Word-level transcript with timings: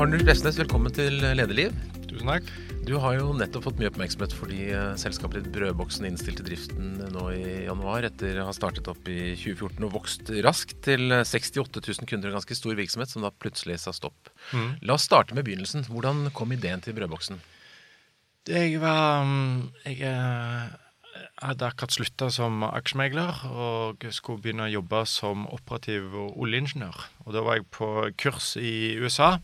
Arnulf 0.00 0.22
Lesnes, 0.24 0.56
velkommen 0.56 0.88
til 0.96 1.18
Lederliv. 1.20 1.74
Tusen 2.08 2.30
takk. 2.30 2.46
Du 2.88 2.94
har 3.02 3.18
jo 3.18 3.34
nettopp 3.36 3.66
fått 3.66 3.80
mye 3.82 3.90
oppmerksomhet 3.90 4.32
fordi 4.32 4.70
eh, 4.72 4.94
selskapet 4.96 5.42
ditt 5.42 5.50
Brødboksen 5.52 6.06
innstilte 6.08 6.44
driften 6.46 6.94
nå 7.12 7.24
i 7.34 7.42
januar 7.66 8.06
etter 8.08 8.38
å 8.40 8.46
ha 8.48 8.54
startet 8.56 8.86
opp 8.88 9.10
i 9.12 9.34
2014 9.36 9.84
og 9.84 9.90
vokst 9.98 10.30
raskt 10.46 10.78
til 10.86 11.12
68 11.12 11.82
000 11.84 12.08
kunder. 12.08 12.30
En 12.30 12.38
ganske 12.38 12.56
stor 12.56 12.78
virksomhet 12.78 13.12
som 13.12 13.26
da 13.26 13.28
plutselig 13.28 13.76
sa 13.82 13.92
stopp. 13.92 14.30
Mm. 14.56 14.70
La 14.88 14.96
oss 14.96 15.04
starte 15.04 15.36
med 15.36 15.44
begynnelsen. 15.44 15.84
Hvordan 15.92 16.30
kom 16.32 16.54
ideen 16.56 16.80
til 16.80 16.96
Brødboksen? 16.96 17.36
Jeg 18.48 18.80
var 18.80 19.26
mm, 19.28 19.66
Jeg 19.84 19.98
eh, 20.08 20.70
hadde 21.44 21.68
akkurat 21.68 21.98
slutta 21.98 22.30
som 22.32 22.64
aksjemegler 22.70 23.44
og 23.50 24.08
skulle 24.16 24.40
begynne 24.40 24.70
å 24.70 24.72
jobbe 24.78 25.04
som 25.12 25.44
operativ 25.52 26.16
oljeingeniør. 26.16 27.04
Og 27.26 27.36
da 27.36 27.44
var 27.44 27.60
jeg 27.60 27.68
på 27.76 27.90
kurs 28.24 28.54
i 28.56 28.96
USA. 28.96 29.34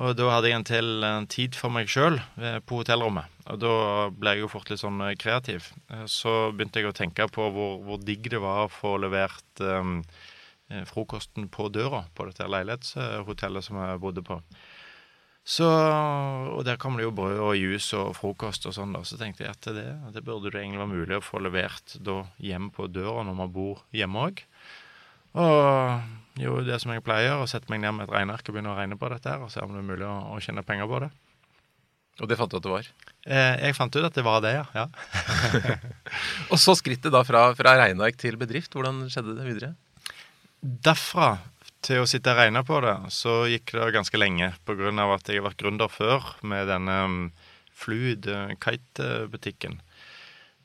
Og 0.00 0.16
da 0.16 0.30
hadde 0.32 0.48
jeg 0.48 0.56
en 0.56 0.64
til 0.64 1.04
en 1.04 1.26
tid 1.28 1.56
for 1.60 1.72
meg 1.74 1.90
sjøl 1.92 2.16
på 2.64 2.80
hotellrommet. 2.80 3.28
Og 3.52 3.58
da 3.60 3.72
ble 4.14 4.32
jeg 4.32 4.44
jo 4.44 4.50
fort 4.52 4.70
litt 4.70 4.80
sånn 4.80 5.00
kreativ. 5.20 5.70
Eh, 5.92 6.06
så 6.08 6.50
begynte 6.54 6.80
jeg 6.80 6.90
å 6.90 6.96
tenke 6.96 7.26
på 7.32 7.48
hvor, 7.52 7.80
hvor 7.84 8.00
digg 8.00 8.30
det 8.32 8.40
var 8.42 8.64
å 8.64 8.72
få 8.72 8.94
levert 9.02 9.60
um, 9.60 9.98
frokosten 10.86 11.48
på 11.52 11.68
døra 11.74 12.04
på 12.14 12.28
dette 12.28 12.46
leilighetshotellet 12.46 13.66
som 13.66 13.80
jeg 13.82 14.02
bodde 14.02 14.24
på. 14.24 14.38
Så, 15.50 15.66
og 15.66 16.60
der 16.68 16.78
kom 16.78 16.98
det 16.98 17.06
jo 17.06 17.14
brød 17.16 17.40
og 17.42 17.56
juice 17.58 17.96
og 17.98 18.12
frokost 18.18 18.68
og 18.68 18.76
sånn. 18.76 18.92
da, 18.94 19.02
Så 19.02 19.18
tenkte 19.18 19.46
jeg 19.46 19.56
at 19.56 19.70
det, 19.74 19.88
det 20.14 20.22
burde 20.22 20.52
det 20.52 20.60
egentlig 20.60 20.82
være 20.82 20.92
mulig 20.92 21.18
å 21.18 21.24
få 21.24 21.40
levert 21.42 21.96
da 22.06 22.22
hjem 22.38 22.68
på 22.76 22.86
døra 22.92 23.24
når 23.26 23.38
man 23.40 23.52
bor 23.54 23.82
hjemme 23.96 24.28
òg. 24.28 24.44
Og 25.38 26.40
gjorde 26.40 26.66
det 26.68 26.78
som 26.82 26.92
jeg 26.94 27.04
pleier, 27.04 27.36
og 27.38 27.48
sette 27.50 27.70
meg 27.72 27.82
ned 27.82 27.96
med 27.96 28.08
et 28.08 28.14
regneark 28.14 28.46
og 28.46 28.54
begynne 28.54 28.72
å 28.72 28.78
regne 28.78 28.98
på 28.98 29.10
dette 29.12 29.30
her, 29.30 29.42
og 29.44 29.52
se 29.52 29.62
om 29.64 29.74
det 29.74 29.82
er 29.82 29.90
mulig 29.90 30.06
å, 30.08 30.16
å 30.34 30.40
tjene 30.42 30.64
penger 30.66 30.88
på 30.90 31.02
det. 31.04 31.10
Og 32.20 32.28
det 32.28 32.36
fant 32.36 32.52
du 32.52 32.58
at 32.58 32.66
det 32.66 32.72
var? 32.72 32.88
Eh, 33.24 33.54
jeg 33.64 33.76
fant 33.76 33.96
ut 33.96 34.04
at 34.04 34.16
det 34.16 34.24
var 34.26 34.42
det, 34.44 34.52
ja. 34.58 34.64
ja. 34.76 34.86
og 36.52 36.58
så 36.60 36.74
skrittet 36.76 37.12
da 37.14 37.22
fra, 37.24 37.46
fra 37.56 37.76
regneark 37.80 38.18
til 38.20 38.36
bedrift. 38.40 38.74
Hvordan 38.76 39.06
skjedde 39.12 39.36
det 39.38 39.46
videre? 39.46 39.72
Derfra 40.60 41.38
til 41.84 42.02
å 42.02 42.08
sitte 42.08 42.34
og 42.34 42.40
regne 42.42 42.60
på 42.66 42.80
det, 42.84 42.96
så 43.14 43.44
gikk 43.48 43.72
det 43.76 43.92
ganske 43.96 44.20
lenge. 44.20 44.50
Av 44.52 45.14
at 45.14 45.30
jeg 45.30 45.40
har 45.40 45.48
vært 45.48 45.62
gründer 45.62 45.92
før 45.92 46.34
med 46.44 46.68
denne 46.68 46.96
um, 47.06 47.22
Fluid 47.80 48.28
uh, 48.28 48.52
Kite-butikken. 48.60 49.78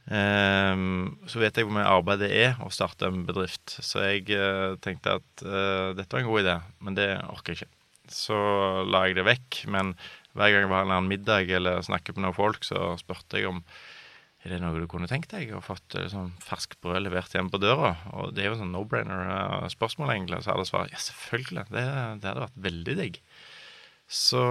Um, 0.06 1.16
så 1.26 1.42
vet 1.42 1.58
jeg 1.58 1.66
hvor 1.66 1.74
mye 1.80 1.90
arbeid 1.90 2.22
det 2.22 2.30
er 2.38 2.60
å 2.62 2.70
starte 2.74 3.10
en 3.10 3.24
bedrift. 3.26 3.78
Så 3.82 4.04
jeg 4.06 4.30
uh, 4.38 4.78
tenkte 4.84 5.18
at 5.18 5.46
uh, 5.46 5.96
dette 5.98 6.14
var 6.14 6.22
en 6.22 6.30
god 6.30 6.44
idé, 6.44 6.56
men 6.86 6.98
det 6.98 7.10
orker 7.32 7.56
jeg 7.56 7.66
ikke. 7.66 7.72
Så 8.14 8.38
la 8.86 9.08
jeg 9.08 9.18
det 9.18 9.26
vekk. 9.26 9.64
Men 9.74 9.96
hver 10.38 10.54
gang 10.54 10.66
jeg 10.68 10.72
var 10.76 10.94
en 10.94 11.10
middag 11.10 11.50
eller 11.58 11.82
snakket 11.86 12.18
med 12.18 12.28
noen 12.28 12.38
folk, 12.38 12.68
så 12.68 12.94
spurte 13.02 13.42
jeg 13.42 13.50
om 13.50 13.64
er 14.46 14.52
det 14.54 14.60
noe 14.62 14.78
du 14.78 14.86
kunne 14.86 15.10
tenkt 15.10 15.32
deg 15.34 15.56
å 15.58 15.64
fått 15.64 15.96
liksom, 15.98 16.28
ferskt 16.46 16.78
brød 16.86 17.02
levert 17.02 17.34
hjem 17.34 17.50
på 17.50 17.58
døra. 17.58 17.96
Og 18.14 18.36
det 18.38 18.44
er 18.44 18.52
jo 18.52 18.60
sånn 18.60 18.76
no-brainer-spørsmål, 18.76 20.12
egentlig. 20.14 20.44
Så 20.46 20.54
jeg 20.54 20.70
svart 20.70 20.94
ja, 20.94 21.02
selvfølgelig. 21.02 21.66
Det, 21.74 21.86
det, 22.22 22.30
hadde 22.30 22.46
vært 22.46 22.64
veldig 22.68 22.98
digg. 23.02 23.18
Så 24.06 24.44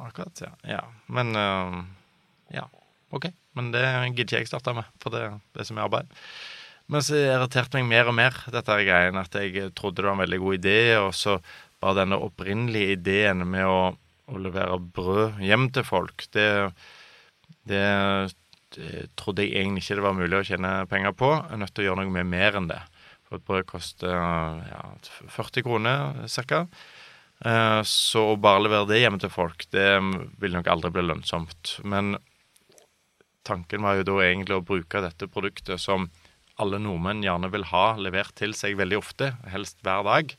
akkurat, 0.00 0.46
ja. 0.46 0.54
ja. 0.64 0.80
Men 1.12 1.36
ja, 2.56 2.64
OK. 3.12 3.28
Men 3.54 3.70
det 3.74 3.84
gidder 4.16 4.24
ikke 4.24 4.42
jeg 4.42 4.50
starte 4.50 4.74
med, 4.76 4.86
for 5.02 5.14
det, 5.14 5.24
det 5.54 5.62
er 5.62 5.68
så 5.68 5.76
mye 5.76 5.86
arbeid. 5.86 6.10
Men 6.92 7.04
så 7.04 7.16
irriterte 7.16 7.78
meg 7.78 7.88
mer 7.88 8.10
og 8.10 8.16
mer 8.18 8.36
dette 8.52 8.80
greien, 8.84 9.16
at 9.16 9.36
jeg 9.38 9.70
trodde 9.78 10.02
det 10.02 10.08
var 10.08 10.18
en 10.18 10.24
veldig 10.24 10.40
god 10.42 10.58
idé, 10.58 10.78
og 11.00 11.12
så 11.16 11.38
bare 11.80 12.02
denne 12.02 12.20
opprinnelige 12.20 12.98
ideen 12.98 13.44
med 13.48 13.68
å, 13.68 13.78
å 14.28 14.40
levere 14.40 14.80
brød 14.96 15.40
hjem 15.44 15.70
til 15.76 15.86
folk, 15.88 16.26
det, 16.36 16.48
det, 17.68 17.84
det, 18.76 19.06
trodde 19.20 19.46
jeg 19.46 19.62
egentlig 19.62 19.84
ikke 19.84 19.98
det 20.00 20.06
var 20.08 20.18
mulig 20.18 20.40
å 20.40 20.44
tjene 20.48 20.74
penger 20.90 21.16
på. 21.16 21.30
Jeg 21.38 21.56
er 21.56 21.62
nødt 21.62 21.74
til 21.76 21.84
å 21.84 21.88
gjøre 21.88 22.02
noe 22.02 22.16
med 22.18 22.30
mer 22.34 22.60
enn 22.60 22.68
det. 22.72 22.82
For 23.24 23.40
et 23.40 23.48
brød 23.48 23.66
koster 23.70 24.12
ja, 24.12 24.84
40 25.32 25.64
kroner 25.64 26.28
ca. 26.28 26.64
Så 27.88 28.28
å 28.30 28.36
bare 28.40 28.62
levere 28.64 28.88
det 28.92 29.00
hjemme 29.00 29.20
til 29.20 29.32
folk, 29.32 29.64
det 29.74 29.88
vil 30.40 30.54
nok 30.56 30.68
aldri 30.70 30.92
bli 30.94 31.04
lønnsomt. 31.08 31.78
Men 31.84 32.14
tanken 33.46 33.84
var 33.84 33.98
jo 34.00 34.06
da 34.08 34.20
egentlig 34.24 34.58
å 34.58 34.64
bruke 34.66 35.02
dette 35.04 35.28
produktet 35.30 35.82
som 35.82 36.08
alle 36.62 36.78
nordmenn 36.78 37.24
gjerne 37.24 37.50
vil 37.50 37.66
ha 37.72 37.86
levert 37.98 38.34
til 38.38 38.54
seg 38.54 38.76
veldig 38.78 39.00
ofte, 39.00 39.32
helst 39.50 39.80
hver 39.82 40.04
dag, 40.06 40.34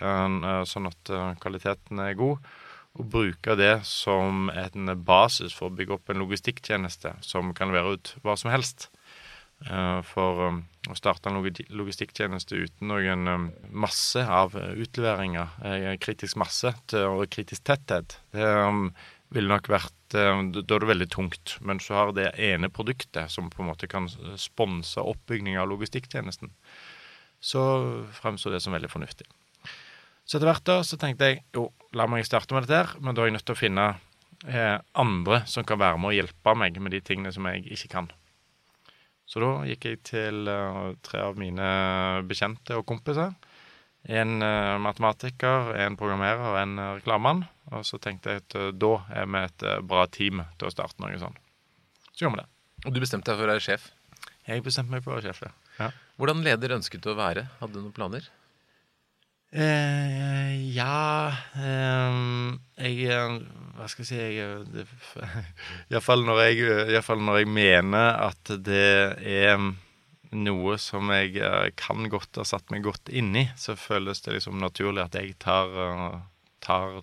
sånn 0.00 0.88
at 0.88 1.10
kvaliteten 1.42 2.00
er 2.00 2.16
god. 2.16 2.40
Og 2.98 3.10
bruke 3.12 3.54
det 3.58 3.84
som 3.86 4.48
en 4.48 4.88
basis 5.06 5.52
for 5.54 5.68
å 5.68 5.76
bygge 5.76 5.98
opp 5.98 6.08
en 6.10 6.22
logistikktjeneste 6.22 7.12
som 7.22 7.52
kan 7.54 7.68
levere 7.70 7.98
ut 7.98 8.14
hva 8.24 8.34
som 8.40 8.50
helst. 8.50 8.88
For 10.08 10.40
å 10.48 10.96
starte 10.96 11.28
en 11.28 11.38
logistikktjeneste 11.42 12.58
uten 12.64 12.88
noen 12.90 13.52
masse 13.70 14.24
av 14.24 14.56
utleveringer, 14.56 15.98
kritisk 16.00 16.40
masse 16.40 16.72
og 17.04 17.28
kritisk 17.34 17.68
tetthet, 17.68 18.18
det 18.32 18.48
ville 19.34 19.50
nok 19.50 19.68
vært 19.68 19.94
Da 20.14 20.22
er 20.40 20.80
det 20.80 20.88
veldig 20.88 21.08
tungt. 21.12 21.58
Men 21.60 21.82
så 21.84 21.98
har 21.98 22.12
det 22.16 22.30
ene 22.40 22.70
produktet 22.72 23.28
som 23.28 23.50
på 23.52 23.60
en 23.60 23.68
måte 23.68 23.88
kan 23.90 24.08
sponse 24.40 25.02
oppbygging 25.02 25.58
av 25.60 25.68
logistikktjenesten, 25.68 26.48
så 27.40 27.62
fremstår 28.16 28.56
det 28.56 28.62
som 28.64 28.72
veldig 28.72 28.88
fornuftig. 28.88 29.28
Så 30.28 30.38
etter 30.38 30.48
hvert 30.48 30.64
da 30.68 30.78
så 30.84 30.98
tenkte 31.00 31.28
jeg 31.28 31.42
jo, 31.56 31.70
la 31.96 32.04
meg 32.08 32.26
starte 32.28 32.56
med 32.56 32.66
dette 32.66 32.80
her, 32.80 32.94
men 33.00 33.16
da 33.16 33.22
er 33.22 33.30
jeg 33.30 33.36
nødt 33.38 33.46
til 33.48 33.56
å 33.56 33.60
finne 33.60 33.84
eh, 34.44 34.76
andre 34.96 35.42
som 35.48 35.64
kan 35.68 35.80
være 35.80 36.00
med 36.00 36.10
og 36.10 36.18
hjelpe 36.18 36.56
meg 36.56 36.80
med 36.84 36.92
de 36.92 37.00
tingene 37.04 37.32
som 37.32 37.48
jeg 37.48 37.64
ikke 37.68 37.92
kan. 37.94 38.10
Så 39.28 39.40
da 39.44 39.50
gikk 39.68 39.84
jeg 39.84 40.00
til 40.08 40.48
uh, 40.48 40.94
tre 41.04 41.20
av 41.20 41.36
mine 41.36 41.68
bekjente 42.28 42.78
og 42.78 42.86
kompiser. 42.88 43.34
En 44.08 44.38
uh, 44.40 44.80
matematiker, 44.80 45.74
en 45.84 45.98
programmerer 46.00 46.44
og 46.48 46.56
en 46.62 46.80
reklamemann. 46.96 47.42
Og 47.74 47.84
så 47.84 48.00
tenkte 48.00 48.32
jeg 48.32 48.44
at 48.44 48.56
uh, 48.58 48.70
da 48.72 48.94
er 49.12 49.28
vi 49.28 49.44
et 49.44 49.66
bra 49.88 50.06
team 50.12 50.42
til 50.56 50.70
å 50.70 50.72
starte 50.72 51.02
noe 51.04 51.20
sånn. 51.20 51.36
Så 52.12 52.24
gjorde 52.24 52.38
vi 52.38 52.42
det. 52.42 52.48
Og 52.86 52.94
du 52.94 53.00
bestemte 53.02 53.30
deg 53.30 53.40
for 53.40 53.48
å 53.48 53.54
være 53.54 53.64
sjef? 53.64 53.90
Jeg 54.48 54.64
bestemte 54.64 54.94
meg 54.94 55.04
for 55.04 55.12
å 55.12 55.18
være 55.18 55.32
sjef, 55.32 55.44
ja. 55.78 55.92
Hvordan 56.18 56.42
leder 56.42 56.74
ønsket 56.78 57.04
du 57.04 57.12
å 57.12 57.18
være? 57.18 57.46
Hadde 57.60 57.76
du 57.76 57.82
noen 57.84 57.94
planer? 57.94 58.24
Eh, 59.48 60.56
ja 60.76 61.32
eh, 61.56 62.16
Jeg 62.84 63.38
Hva 63.78 63.86
skal 63.88 64.04
jeg 64.04 64.08
si 64.10 64.18
jeg, 64.20 64.84
Iallfall 65.88 66.26
når, 66.26 66.42
jeg, 66.50 66.98
når 67.16 67.38
jeg 67.40 67.48
mener 67.48 68.18
at 68.26 68.52
det 68.60 68.90
er 69.24 69.56
noe 70.36 70.76
som 70.76 71.08
jeg 71.14 71.40
kan 71.80 72.10
godt 72.12 72.36
ha 72.36 72.44
satt 72.44 72.68
meg 72.74 72.84
godt 72.84 73.08
inn 73.08 73.32
i, 73.40 73.46
så 73.56 73.78
føles 73.80 74.20
det 74.26 74.34
liksom 74.34 74.58
naturlig 74.60 75.06
at 75.06 75.16
jeg 75.16 75.38
tar, 75.40 75.70
tar 76.60 76.98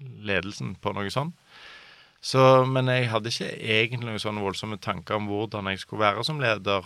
ledelsen 0.00 0.74
på 0.80 0.94
noe 0.96 1.12
sånt. 1.12 1.36
Så, 2.20 2.66
men 2.68 2.90
jeg 2.92 3.08
hadde 3.08 3.32
ikke 3.32 3.48
egentlig 3.56 4.10
noen 4.10 4.20
sånne 4.20 4.42
voldsomme 4.44 4.76
tanker 4.82 5.16
om 5.16 5.30
hvordan 5.30 5.70
jeg 5.70 5.80
skulle 5.80 6.04
være 6.04 6.24
som 6.26 6.40
leder. 6.42 6.84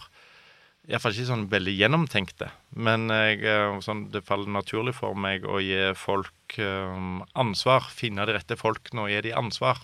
Iallfall 0.87 1.17
ikke 1.17 1.31
sånn 1.31 1.49
veldig 1.51 1.75
gjennomtenkte. 1.75 2.51
Men 2.77 3.09
jeg, 3.11 3.41
sånn, 3.83 4.07
det 4.15 4.23
faller 4.29 4.53
naturlig 4.53 4.95
for 4.95 5.19
meg 5.19 5.47
å 5.49 5.59
gi 5.65 5.89
folk 5.99 6.59
um, 6.61 7.25
ansvar. 7.41 7.89
Finne 7.91 8.27
de 8.29 8.37
rette 8.37 8.59
folkene 8.61 9.07
og 9.07 9.11
gi 9.11 9.23
de 9.27 9.33
ansvar. 9.35 9.81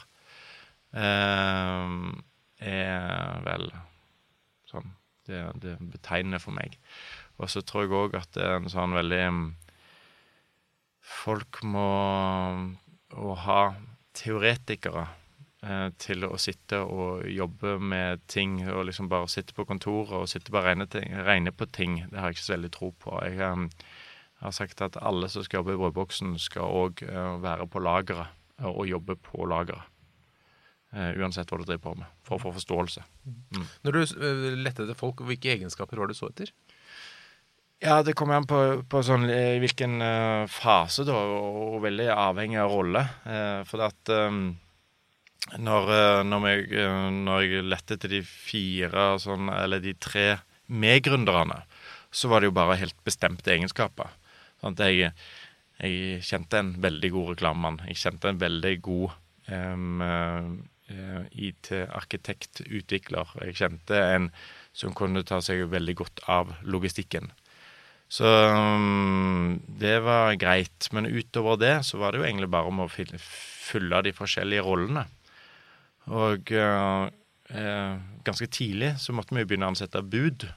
Um, 0.93 2.21
er 2.61 3.41
vel 3.47 3.71
sånn 4.71 4.93
det, 5.27 5.41
det 5.63 5.79
betegnende 5.81 6.41
for 6.43 6.55
meg. 6.55 6.77
Og 7.41 7.51
så 7.51 7.65
tror 7.65 7.87
jeg 7.87 7.97
òg 7.97 8.19
at 8.21 8.31
det 8.37 8.45
er 8.47 8.61
en 8.61 8.71
sånn 8.71 8.97
veldig 8.97 9.25
Folk 11.11 11.59
må 11.67 11.89
å 13.17 13.35
ha 13.45 13.61
teoretikere 14.17 15.07
eh, 15.67 15.89
til 16.03 16.27
å 16.27 16.37
sitte 16.41 16.83
og 16.83 17.27
jobbe 17.31 17.77
med 17.79 18.25
ting, 18.31 18.61
og 18.69 18.87
liksom 18.89 19.11
bare 19.11 19.31
sitte 19.31 19.57
på 19.57 19.67
kontoret 19.69 20.17
og 20.23 20.31
sitte 20.31 20.55
bare 20.55 20.73
regne, 20.73 20.89
ting, 20.91 21.11
regne 21.27 21.55
på 21.55 21.69
ting, 21.73 22.03
det 22.11 22.19
har 22.19 22.31
jeg 22.31 22.41
ikke 22.41 22.49
så 22.49 22.57
veldig 22.57 22.73
tro 22.77 22.93
på. 23.05 23.17
Jeg, 23.27 23.41
eh, 23.47 23.87
har 24.41 24.57
sagt 24.57 24.81
at 24.81 24.97
alle 24.97 25.29
som 25.29 25.45
skal 25.45 25.61
jobbe 25.61 25.77
i 25.77 25.81
Brødboksen, 25.81 26.37
skal 26.41 26.73
òg 26.73 27.03
eh, 27.05 27.33
være 27.43 27.67
på 27.69 27.83
lageret 27.85 28.37
og 28.65 28.87
jobbe 28.89 29.17
på 29.25 29.47
lageret. 29.49 29.87
Uh, 30.91 31.13
uansett 31.23 31.47
hva 31.47 31.61
du 31.61 31.63
driver 31.63 31.85
på 31.85 31.93
med, 32.01 32.07
for 32.27 32.35
å 32.35 32.43
få 32.43 32.51
forståelse. 32.57 33.05
Mm. 33.55 33.67
Når 33.87 33.95
du 33.95 34.01
uh, 34.03 34.41
lette 34.59 34.83
etter 34.83 34.97
folk, 34.99 35.21
hvilke 35.23 35.53
egenskaper 35.53 36.01
var 36.01 36.11
det 36.11 36.17
du 36.17 36.19
så 36.19 36.33
etter? 36.33 36.51
Ja, 37.81 38.03
det 38.05 38.13
kommer 38.19 38.37
an 38.37 38.49
på, 38.49 38.59
på 38.93 39.01
sånn, 39.05 39.25
hvilken 39.63 40.03
uh, 40.05 40.45
fase, 40.53 41.07
da, 41.09 41.17
og, 41.17 41.61
og, 41.63 41.79
veldig 41.87 42.11
avhengig 42.13 42.59
av 42.61 42.75
rolle. 42.75 43.05
for 43.69 43.87
at 43.87 44.13
um, 44.13 44.51
når, 45.57 45.93
når, 46.29 46.47
jeg, 46.51 46.91
når 47.25 47.47
jeg 47.47 47.65
lette 47.65 47.97
etter 47.97 48.13
de 48.13 48.21
fire, 48.27 49.07
sånn, 49.23 49.49
eller 49.55 49.81
de 49.81 49.95
tre 49.97 50.27
medgründerne, 50.71 51.63
så 52.13 52.29
var 52.29 52.43
det 52.43 52.51
jo 52.51 52.59
bare 52.59 52.79
helt 52.81 52.99
bestemte 53.07 53.55
egenskaper. 53.55 54.13
Sånn 54.61 54.77
at 54.77 54.89
jeg 54.91 55.15
Jeg 55.81 56.21
kjente 56.29 56.59
en 56.61 56.75
veldig 56.77 57.09
god 57.15 57.29
reklamemann. 57.31 57.79
Jeg 57.89 57.97
kjente 57.97 58.29
en 58.29 58.41
veldig 58.43 58.75
god 58.85 59.15
um, 59.49 60.03
uh, 60.05 61.23
IT-arkitekt, 61.33 62.61
utvikler. 62.69 63.31
Jeg 63.47 63.57
kjente 63.57 63.97
en 63.97 64.27
som 64.77 64.93
kunne 64.93 65.23
ta 65.25 65.41
seg 65.41 65.65
veldig 65.73 65.95
godt 66.03 66.21
av 66.29 66.53
logistikken. 66.61 67.31
Så 68.11 68.27
um, 68.27 69.61
det 69.79 70.01
var 70.03 70.35
greit. 70.35 70.89
Men 70.93 71.07
utover 71.07 71.61
det 71.61 71.77
så 71.87 72.01
var 72.01 72.13
det 72.13 72.21
jo 72.21 72.27
egentlig 72.27 72.51
bare 72.51 72.71
om 72.71 72.83
å 72.83 72.91
fylle 72.91 74.03
de 74.03 74.15
forskjellige 74.15 74.65
rollene. 74.67 75.05
Og 76.11 76.51
uh, 76.59 77.07
uh, 77.55 78.01
ganske 78.27 78.51
tidlig 78.51 78.97
så 78.99 79.15
måtte 79.15 79.37
vi 79.37 79.45
jo 79.45 79.53
begynne 79.53 79.69
å 79.69 79.75
ansette 79.75 80.03
bud. 80.03 80.49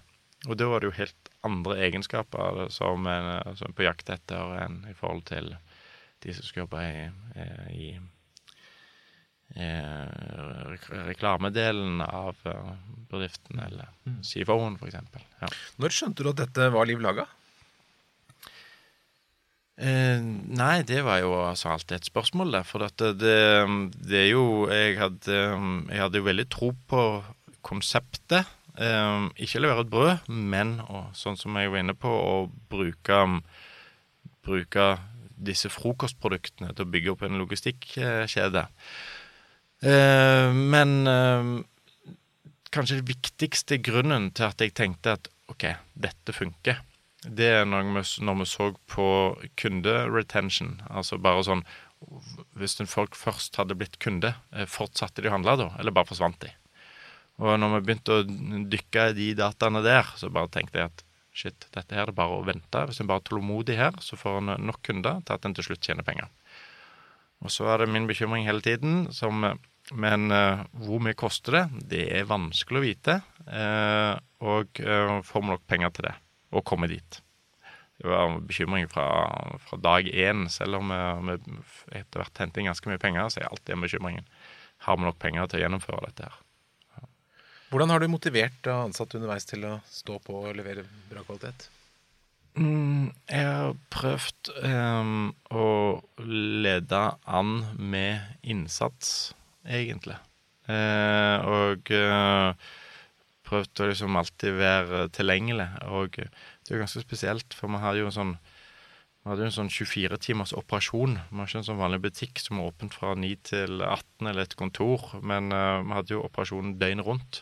Og 0.50 0.58
da 0.60 0.68
var 0.72 0.82
det 0.82 0.90
jo 0.90 0.98
helt 0.98 1.30
andre 1.46 1.78
egenskaper 1.86 2.66
som 2.74 3.06
en 3.08 3.56
som 3.60 3.76
på 3.76 3.86
jakt 3.86 4.10
etter 4.12 4.58
enn 4.64 4.82
i 4.90 4.96
forhold 4.98 5.28
til 5.30 5.54
de 6.24 6.34
som 6.34 6.46
skulle 6.48 6.66
jobbe 6.66 6.82
i, 6.88 7.06
i, 7.76 7.88
i 9.60 9.70
reklamedelen 11.10 12.02
av 12.02 12.40
eh, 12.48 12.74
bedriften, 13.12 13.60
eller 13.60 13.92
mm. 14.08 14.22
CFO-en, 14.24 14.78
f.eks. 14.80 14.96
Ja. 15.42 15.50
Når 15.84 15.96
skjønte 15.96 16.24
du 16.24 16.32
at 16.32 16.40
dette 16.46 16.70
var 16.72 16.88
liv 16.88 17.04
laga? 17.04 17.28
Eh, 19.74 20.20
nei, 20.22 20.84
det 20.86 21.02
var 21.02 21.24
jo 21.24 21.34
altså 21.48 21.72
alltid 21.74 21.98
et 21.98 22.10
spørsmål, 22.10 22.52
der. 22.54 22.68
For 22.68 22.86
det, 22.86 23.14
det, 23.22 24.20
er 24.20 24.30
jo 24.30 24.68
jeg 24.70 25.00
hadde, 25.00 25.40
jeg 25.90 26.04
hadde 26.04 26.22
jo 26.22 26.28
veldig 26.28 26.50
tro 26.54 26.74
på 26.90 27.02
konseptet. 27.66 28.50
Eh, 28.78 29.30
ikke 29.46 29.64
levere 29.64 29.86
et 29.86 29.92
brød, 29.94 30.30
men 30.30 30.78
og, 30.88 31.10
sånn 31.18 31.38
som 31.40 31.58
jeg 31.58 31.74
var 31.74 31.84
inne 31.84 31.98
på, 31.98 32.10
å 32.10 32.48
bruke, 32.70 33.20
bruke 34.46 34.88
disse 35.44 35.70
frokostproduktene 35.74 36.72
til 36.74 36.86
å 36.86 36.94
bygge 36.94 37.14
opp 37.14 37.26
en 37.26 37.42
logistikkjede. 37.42 38.66
Eh, 39.84 40.50
men 40.56 40.96
uh, 41.10 41.60
kanskje 42.74 43.02
den 43.02 43.10
viktigste 43.10 43.80
grunnen 43.84 44.30
til 44.36 44.48
at 44.48 44.62
jeg 44.64 44.76
tenkte 44.78 45.18
at 45.18 45.30
OK, 45.52 45.68
dette 45.94 46.36
funker, 46.36 46.80
det 47.30 47.48
er 47.60 47.66
når 47.68 47.88
vi, 47.96 48.04
når 48.26 48.40
vi 48.42 48.50
så 48.50 48.70
på 48.90 49.08
kunderetention. 49.60 50.78
Altså 50.90 51.20
bare 51.22 51.46
sånn 51.48 51.64
Hvis 52.60 52.76
folk 52.92 53.16
først 53.16 53.56
hadde 53.56 53.78
blitt 53.80 53.96
kunde, 54.04 54.34
eh, 54.52 54.68
fortsatte 54.68 55.24
de 55.24 55.30
å 55.30 55.38
handle 55.38 55.56
da, 55.62 55.70
eller 55.80 55.96
bare 55.96 56.10
forsvant 56.10 56.40
de? 56.42 56.52
Og 57.40 57.56
når 57.58 57.78
vi 57.78 57.86
begynte 57.88 58.18
å 58.18 58.26
dykke 58.70 59.06
i 59.10 59.16
de 59.18 59.28
dataene 59.40 59.82
der, 59.86 60.10
så 60.20 60.30
bare 60.30 60.52
tenkte 60.52 60.82
jeg 60.82 60.92
at 60.92 61.04
shit, 61.34 61.66
dette 61.74 61.96
her 61.96 62.04
er 62.04 62.12
det 62.12 62.18
bare 62.18 62.36
å 62.36 62.46
vente. 62.46 62.84
Hvis 62.90 63.00
en 63.02 63.10
bare 63.10 63.24
er 63.24 63.30
tålmodig 63.30 63.78
her, 63.80 63.96
så 64.04 64.20
får 64.20 64.42
en 64.42 64.68
nok 64.68 64.82
kunder 64.86 65.24
til 65.24 65.38
at 65.38 65.48
en 65.48 65.56
til 65.56 65.66
slutt 65.66 65.82
tjener 65.82 66.06
penger. 66.06 66.28
Og 67.42 67.52
så 67.52 67.72
er 67.72 67.82
det 67.82 67.90
min 67.96 68.06
bekymring 68.08 68.46
hele 68.46 68.62
tiden, 68.64 69.08
som, 69.16 69.42
men 69.92 70.28
uh, 70.32 70.68
hvor 70.84 71.02
mye 71.04 71.18
koster 71.18 71.58
det? 71.58 71.64
Det 71.96 72.04
er 72.20 72.30
vanskelig 72.30 72.80
å 72.80 72.86
vite. 72.86 73.18
Og 74.44 74.84
får 75.26 75.42
vi 75.42 75.50
nok 75.50 75.66
penger 75.68 75.96
til 75.96 76.12
det? 76.12 76.14
Og 76.54 76.66
komme 76.68 76.90
dit? 76.92 77.20
Det 78.02 78.10
var 78.10 78.40
bekymring 78.46 78.88
fra, 78.92 79.08
fra 79.64 79.78
dag 79.82 80.08
én. 80.10 80.48
Selv 80.52 80.80
om 80.82 80.92
vi 80.92 81.38
etter 81.98 82.22
hvert 82.22 82.42
henter 82.42 82.62
inn 82.62 82.72
ganske 82.72 82.90
mye 82.90 83.02
penger, 83.02 83.30
så 83.30 83.42
er 83.42 83.52
alltid 83.52 83.76
den 83.76 83.86
bekymringen. 83.86 84.26
Har 84.88 84.98
vi 84.98 85.08
nok 85.08 85.22
penger 85.22 85.48
til 85.48 85.62
å 85.62 85.64
gjennomføre 85.66 86.10
dette 86.10 86.28
her? 86.28 86.42
Hvordan 87.74 87.90
har 87.90 88.04
du 88.04 88.12
motivert 88.12 88.68
ansatte 88.70 89.18
underveis 89.18 89.48
til 89.50 89.64
å 89.66 89.78
stå 89.90 90.20
på 90.22 90.44
og 90.44 90.58
levere 90.58 90.84
bra 91.10 91.24
kvalitet? 91.26 91.70
Mm, 92.54 93.10
jeg 93.32 93.48
har 93.50 93.74
prøvd 93.90 94.52
um, 94.62 95.32
å 95.50 95.70
lede 96.22 97.02
an 97.26 97.56
med 97.80 98.46
innsats, 98.46 99.34
egentlig. 99.66 100.20
Uh, 100.70 101.38
og 101.50 101.90
uh, 101.98 102.54
prøvd 103.48 103.84
å 103.84 103.88
liksom 103.92 104.18
alltid 104.20 104.58
være 104.60 105.06
tilgjengelig. 105.16 105.70
Og 105.92 106.18
det 106.18 106.70
er 106.70 106.78
jo 106.78 106.84
ganske 106.84 107.04
spesielt, 107.04 107.56
for 107.58 107.72
vi 107.72 107.82
har 107.84 108.00
jo 108.00 108.10
en 108.10 108.18
sånn 108.18 108.36
vi 109.24 109.32
hadde 109.32 109.46
jo 109.46 109.48
en 109.48 109.56
sånn 109.56 109.70
24 109.72 110.18
timers 110.20 110.52
operasjon. 110.52 111.14
Vi 111.30 111.38
har 111.40 111.48
ikke 111.48 111.62
en 111.62 111.68
sånn 111.70 111.80
vanlig 111.80 112.02
butikk 112.04 112.42
som 112.44 112.58
er 112.60 112.68
åpent 112.68 112.92
fra 112.92 113.14
9 113.16 113.38
til 113.48 113.80
18 113.80 114.28
eller 114.28 114.44
et 114.44 114.56
kontor, 114.60 115.06
men 115.24 115.48
uh, 115.56 115.80
vi 115.80 115.96
hadde 115.96 116.12
jo 116.12 116.26
operasjonen 116.26 116.74
døgnet 116.82 117.08
rundt. 117.08 117.40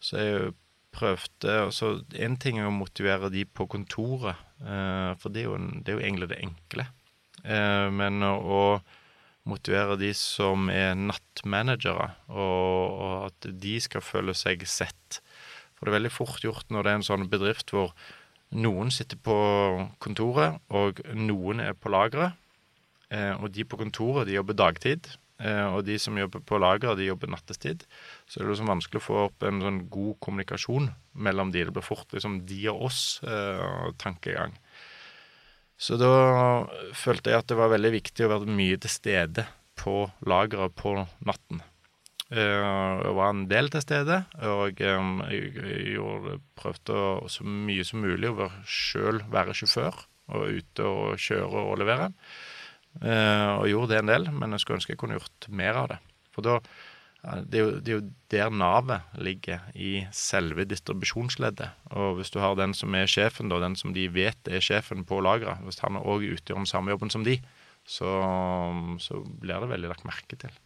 Så 0.00 0.16
jeg 0.16 0.54
prøvde 0.92 1.58
så 1.72 1.90
En 2.16 2.38
ting 2.40 2.58
er 2.60 2.68
å 2.68 2.72
motivere 2.72 3.28
de 3.32 3.44
på 3.44 3.68
kontoret, 3.68 4.40
uh, 4.64 5.12
for 5.20 5.28
det 5.28 5.44
er, 5.44 5.50
jo, 5.50 5.60
det 5.60 5.92
er, 5.92 5.98
jo, 5.98 6.04
egentlig 6.06 6.30
det 6.32 6.40
enkle. 6.46 6.88
Uh, 7.44 7.92
men 7.92 8.24
å 8.24 8.80
motivere 9.48 9.98
de 10.00 10.12
som 10.16 10.68
er 10.70 10.94
nattmanagere, 10.98 12.12
og, 12.30 12.82
og, 12.92 13.14
at 13.30 13.48
de 13.62 13.76
skal 13.82 14.04
føle 14.04 14.34
seg 14.38 14.62
sett. 14.70 15.20
For 15.74 15.86
det 15.86 15.92
er 15.92 15.98
veldig 16.00 16.14
fort 16.14 16.44
gjort 16.44 16.70
når 16.70 16.84
det 16.84 16.92
er 16.92 17.00
en 17.00 17.08
sånn 17.08 17.30
bedrift 17.32 17.74
hvor 17.74 17.90
noen 18.52 18.92
sitter 18.94 19.18
på 19.18 19.36
kontoret, 20.04 20.60
og 20.70 21.00
noen 21.16 21.64
er 21.64 21.74
på 21.74 21.90
lageret. 21.90 22.38
Eh, 23.12 23.34
og 23.34 23.50
de 23.52 23.64
på 23.66 23.80
kontoret 23.80 24.28
de 24.28 24.38
jobber 24.38 24.56
dagtid, 24.56 25.10
Eh, 25.42 25.68
og 25.74 25.82
de 25.86 25.96
som 25.98 26.18
jobber 26.18 26.42
på 26.46 26.58
lageret, 26.62 26.98
de 26.98 27.08
jobber 27.08 27.30
nattestid. 27.32 27.86
Så 28.26 28.38
det 28.38 28.46
er 28.46 28.52
liksom 28.52 28.70
vanskelig 28.70 29.00
å 29.00 29.06
få 29.06 29.18
opp 29.26 29.46
en 29.46 29.62
sånn 29.64 29.80
god 29.92 30.14
kommunikasjon 30.22 30.90
mellom 31.26 31.50
de. 31.54 31.64
Det 31.66 31.74
blir 31.74 31.86
fort 31.86 32.14
liksom 32.14 32.42
de 32.48 32.60
og 32.70 32.86
oss-tankegang. 32.90 34.54
Eh, 34.54 34.61
så 35.82 35.98
da 35.98 36.14
følte 36.94 37.32
jeg 37.32 37.42
at 37.42 37.50
det 37.50 37.58
var 37.58 37.72
veldig 37.72 37.90
viktig 37.96 38.26
å 38.26 38.32
være 38.36 38.56
mye 38.60 38.78
til 38.82 38.92
stede 38.92 39.46
på 39.78 40.04
lageret 40.28 40.74
på 40.78 40.94
natten. 41.26 41.62
Eh, 42.32 42.62
jeg 43.02 43.16
var 43.18 43.32
en 43.32 43.42
del 43.50 43.68
til 43.72 43.82
stede, 43.84 44.22
og 44.46 44.78
jeg 44.80 45.50
gjorde, 45.96 46.38
prøvde 46.58 47.02
så 47.34 47.44
mye 47.44 47.84
som 47.84 48.04
mulig 48.04 48.30
å 48.30 48.48
sjøl 48.62 49.20
være 49.32 49.56
sjåfør. 49.58 50.04
Og 50.32 50.60
ute 50.62 50.86
og 50.86 51.20
kjøre 51.20 51.64
og 51.66 51.80
levere. 51.82 52.12
Eh, 53.02 53.50
og 53.58 53.66
gjorde 53.68 53.90
det 53.90 54.00
en 54.00 54.12
del, 54.12 54.30
men 54.32 54.54
jeg 54.54 54.62
skulle 54.62 54.78
ønske 54.78 54.94
jeg 54.94 55.02
kunne 55.02 55.18
gjort 55.18 55.50
mer 55.50 55.82
av 55.82 55.90
det. 55.92 55.98
For 56.32 56.46
da 56.46 56.60
det 57.22 57.58
er, 57.58 57.62
jo, 57.62 57.74
det 57.78 57.92
er 57.92 57.98
jo 58.00 58.06
der 58.34 58.48
navet 58.50 59.18
ligger, 59.22 59.60
i 59.78 60.02
selve 60.10 60.64
distribusjonsleddet. 60.66 61.70
Og 61.94 62.16
hvis 62.18 62.32
du 62.34 62.40
har 62.42 62.56
den 62.58 62.74
som 62.74 62.94
er 62.98 63.10
sjefen, 63.10 63.52
da, 63.52 63.60
den 63.62 63.76
som 63.78 63.94
de 63.94 64.08
vet 64.10 64.50
er 64.50 64.64
sjefen 64.64 65.04
på 65.06 65.20
lageret, 65.22 65.62
hvis 65.62 65.78
han 65.84 66.00
òg 66.00 66.26
utgjør 66.32 66.58
den 66.58 66.70
samme 66.70 66.90
jobben 66.90 67.14
som 67.14 67.22
de, 67.26 67.36
så, 67.86 68.10
så, 69.02 69.20
blir 69.42 69.62
det 69.62 69.70
veldig 69.70 69.92
lagt 69.92 70.06
merke 70.06 70.38
til. 70.38 70.56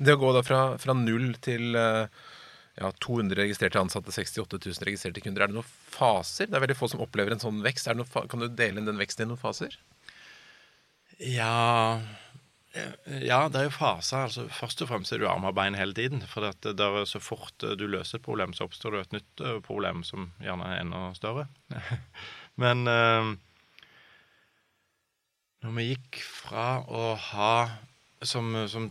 Det 0.00 0.16
å 0.16 0.20
gå 0.20 0.32
da 0.36 0.42
fra, 0.44 0.62
fra 0.80 0.96
null 0.96 1.34
til 1.44 1.76
eh, 1.76 2.24
ja, 2.80 2.88
200 3.04 3.36
registrerte 3.42 3.80
ansatte, 3.80 4.12
68 4.12 4.56
000 4.56 4.88
registrerte 4.88 5.24
kunder, 5.24 5.44
er 5.44 5.52
det 5.52 5.58
noen 5.60 5.68
faser? 5.92 6.48
Det 6.48 6.56
er 6.56 6.64
veldig 6.64 6.80
få 6.80 6.88
som 6.94 7.04
opplever 7.04 7.36
en 7.36 7.44
sånn 7.44 7.60
vekst. 7.64 7.92
kan 7.92 8.44
du 8.44 8.48
dele 8.48 8.80
inn 8.80 8.88
den 8.88 9.00
veksten 9.00 9.28
i 9.28 9.32
noen 9.34 9.40
faser? 9.40 9.76
Ja 11.20 12.00
ja, 12.72 13.38
det 13.52 13.58
er 13.58 13.66
jo 13.66 13.74
faser. 13.74 14.24
altså 14.26 14.46
Først 14.48 14.80
og 14.84 14.88
fremst 14.88 15.12
er 15.12 15.20
du 15.20 15.28
arm 15.28 15.44
og 15.44 15.54
bein 15.56 15.76
hele 15.76 15.92
tiden. 15.96 16.22
For 16.28 16.48
det 16.48 16.72
er 16.80 17.04
så 17.08 17.20
fort 17.20 17.64
eh, 17.66 17.76
du 17.76 17.84
løser 17.90 18.18
et 18.18 18.24
problem, 18.24 18.54
så 18.56 18.64
oppstår 18.64 18.96
det 18.96 19.02
et 19.02 19.16
nytt 19.18 19.44
eh, 19.44 19.58
problem 19.64 20.02
som 20.08 20.30
gjerne 20.40 20.70
er 20.70 20.80
enda 20.80 21.04
større. 21.18 21.48
Men 22.62 22.88
eh, 22.88 23.32
når 25.62 25.76
vi 25.76 25.88
gikk 25.90 26.22
fra 26.24 26.66
å 26.88 27.12
ha 27.30 27.54
som, 28.24 28.54
som 28.70 28.88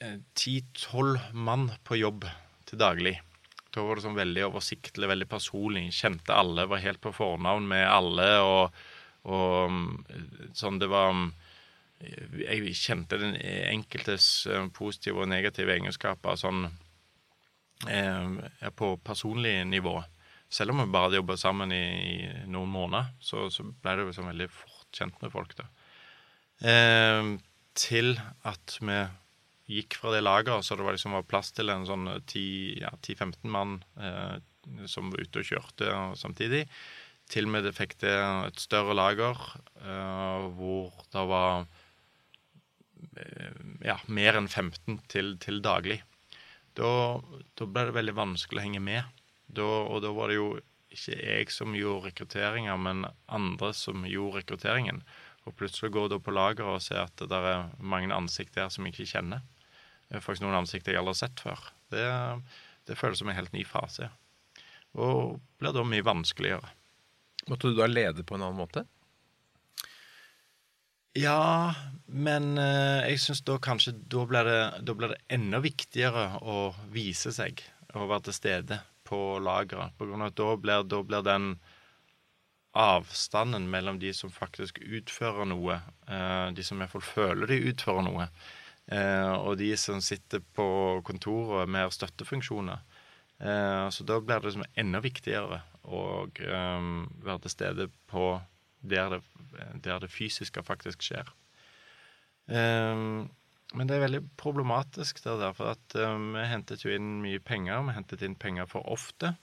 10-12 0.00 1.30
mann 1.36 1.68
på 1.86 2.00
jobb 2.00 2.24
til 2.68 2.80
daglig 2.80 3.18
Da 3.70 3.84
var 3.84 3.98
det 3.98 4.04
sånn 4.06 4.18
veldig 4.18 4.46
oversiktlig, 4.48 5.06
veldig 5.06 5.28
personlig. 5.30 5.84
Kjente 5.94 6.34
alle, 6.34 6.66
var 6.66 6.82
helt 6.82 7.02
på 7.04 7.14
fornavn 7.14 7.68
med 7.70 7.86
alle. 7.86 8.28
Og, 8.42 8.82
og 9.30 10.50
sånn 10.58 10.82
det 10.82 10.90
var 10.90 11.14
jeg 12.00 12.76
kjente 12.78 13.18
den 13.20 13.36
enkeltes 13.40 14.46
eh, 14.48 14.66
positive 14.74 15.22
og 15.22 15.28
negative 15.30 15.74
egenskaper 15.76 16.38
sånn 16.40 16.64
eh, 17.88 18.70
på 18.76 18.94
personlig 19.04 19.58
nivå. 19.68 19.98
Selv 20.50 20.74
om 20.74 20.82
vi 20.82 20.90
bare 20.90 21.08
hadde 21.08 21.20
jobba 21.20 21.36
sammen 21.38 21.72
i, 21.74 21.84
i, 21.84 22.16
noen 22.50 22.72
måneder, 22.72 23.12
så, 23.22 23.46
så 23.52 23.66
ble 23.68 23.98
det 23.98 24.08
liksom 24.08 24.30
veldig 24.32 24.48
fort 24.50 24.88
kjent 24.96 25.20
med 25.22 25.34
folk. 25.34 25.54
da. 25.58 25.68
Eh, 26.66 27.34
til 27.78 28.16
at 28.48 28.78
vi 28.80 29.00
gikk 29.70 30.00
fra 30.00 30.14
det 30.14 30.24
lageret, 30.24 30.66
så 30.66 30.76
det 30.76 30.86
var 30.86 30.96
liksom 30.96 31.14
var 31.14 31.28
plass 31.28 31.52
til 31.54 31.70
en 31.70 31.86
sånn 31.86 32.08
10-15 32.18 32.80
ja, 32.82 32.90
mann 33.54 33.78
eh, 34.00 34.40
som 34.90 35.12
var 35.12 35.22
ute 35.22 35.42
og 35.42 35.46
kjørte 35.46 35.92
samtidig, 36.18 36.64
til 37.30 37.46
vi 37.46 37.70
fikk 37.74 37.94
det 38.02 38.16
et 38.18 38.58
større 38.58 38.96
lager 38.98 39.38
eh, 39.78 40.48
hvor 40.58 40.90
det 41.14 41.22
var 41.30 41.68
ja, 43.84 43.98
mer 44.06 44.38
enn 44.38 44.48
15 44.48 45.00
til, 45.10 45.34
til 45.42 45.60
daglig. 45.64 46.00
Da, 46.78 46.90
da, 47.58 47.66
ble 47.66 47.88
det 47.88 47.96
veldig 47.96 48.16
vanskelig 48.18 48.60
å 48.60 48.66
henge 48.66 48.82
med. 48.84 49.22
Da, 49.50 49.66
og 49.66 50.02
da 50.04 50.12
var 50.14 50.30
det 50.30 50.38
jo 50.38 50.50
ikke 50.90 51.16
jeg 51.16 51.50
som 51.54 51.74
gjorde 51.76 52.10
rekrutteringa, 52.10 52.76
men 52.78 53.04
andre 53.30 53.72
som 53.76 54.06
gjorde 54.06 54.42
rekrutteringen. 54.42 55.02
og 55.48 55.56
plutselig 55.56 55.92
går 55.94 56.08
du 56.10 56.18
på 56.20 56.34
lageret 56.34 56.68
og 56.68 56.82
ser 56.84 57.06
at 57.06 57.16
det 57.16 57.36
er 57.36 57.70
mange 57.78 58.12
ansikt 58.14 58.54
der 58.54 58.68
som 58.68 58.84
jeg 58.84 58.94
ikke 58.94 59.12
kjenner. 59.14 59.40
Det 60.08 60.18
er 60.18 60.24
faktisk 60.24 60.44
noen 60.44 60.60
ansikter 60.60 60.92
jeg 60.92 61.00
aldri 61.00 61.14
har 61.14 61.20
sett 61.22 61.40
før. 61.40 61.70
Det, 61.90 62.04
det 62.86 62.98
føles 62.98 63.22
som 63.22 63.30
en 63.30 63.38
helt 63.38 63.54
ny 63.54 63.64
fase. 63.64 64.10
Og 64.98 65.38
blir 65.58 65.74
da 65.74 65.84
mye 65.86 66.04
vanskeligere. 66.06 66.72
Måtte 67.48 67.70
du 67.70 67.78
da 67.78 67.86
lede 67.86 68.26
på 68.26 68.36
en 68.36 68.44
annen 68.44 68.58
måte? 68.58 68.84
Ja, 71.18 71.74
men 72.06 72.54
eh, 72.58 73.08
jeg 73.10 73.18
syns 73.18 73.40
da 73.42 73.56
kanskje 73.58 73.96
da 74.12 74.22
blir, 74.30 74.46
det, 74.46 74.60
da 74.86 74.94
blir 74.94 75.10
det 75.10 75.18
enda 75.34 75.58
viktigere 75.62 76.38
å 76.38 76.70
vise 76.94 77.32
seg 77.34 77.58
og 77.96 78.06
være 78.12 78.28
til 78.28 78.36
stede 78.36 78.78
på 79.08 79.40
lageret. 79.42 79.96
På 79.98 80.06
grunn 80.06 80.22
av 80.22 80.30
at 80.30 80.38
da 80.38 80.54
blir, 80.54 80.84
da 80.86 81.00
blir 81.02 81.24
den 81.26 81.48
avstanden 82.78 83.66
mellom 83.72 83.98
de 83.98 84.12
som 84.14 84.30
faktisk 84.30 84.78
utfører 84.78 85.50
noe, 85.50 85.80
eh, 86.06 86.46
de 86.54 86.62
som 86.62 86.78
iallfall 86.78 87.02
føler 87.02 87.50
de 87.50 87.58
utfører 87.72 88.06
noe, 88.06 88.28
eh, 88.94 89.34
og 89.34 89.58
de 89.58 89.72
som 89.74 89.98
sitter 89.98 90.44
på 90.54 90.68
kontoret 91.06 91.66
med 91.66 91.90
støttefunksjoner. 91.94 92.86
Så 93.40 94.04
da 94.04 94.18
blir 94.20 94.36
det 94.36 94.50
liksom 94.50 94.66
enda 94.76 94.98
viktigere 95.00 95.62
å 95.88 96.00
være 96.36 97.38
til 97.40 97.52
stede 97.54 97.86
på 98.12 98.34
der 98.80 99.16
det, 99.16 99.22
der 99.84 100.00
det 100.02 100.10
fysiske 100.12 100.62
faktisk 100.66 101.04
skjer. 101.04 101.28
Um, 102.46 103.30
men 103.76 103.86
det 103.86 103.96
er 103.96 104.06
veldig 104.06 104.22
problematisk 104.40 105.20
det 105.22 105.36
der, 105.38 105.54
for 105.54 105.76
at 105.76 105.96
um, 106.02 106.32
vi 106.34 106.46
hentet 106.50 106.82
jo 106.84 106.94
inn 106.94 107.20
mye 107.22 107.42
penger. 107.42 107.84
Vi 107.86 107.94
hentet 107.94 108.24
inn 108.26 108.38
penger 108.38 108.66
for 108.70 108.86
ofte. 108.90 109.34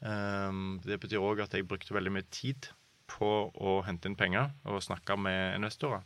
Um, 0.00 0.78
det 0.84 1.00
betyr 1.02 1.24
òg 1.24 1.42
at 1.44 1.56
jeg 1.56 1.66
brukte 1.68 1.96
veldig 1.96 2.12
mye 2.14 2.28
tid 2.30 2.70
på 3.10 3.30
å 3.50 3.80
hente 3.84 4.08
inn 4.08 4.18
penger 4.18 4.52
og 4.70 4.84
snakke 4.84 5.16
med 5.18 5.56
investorer. 5.58 6.04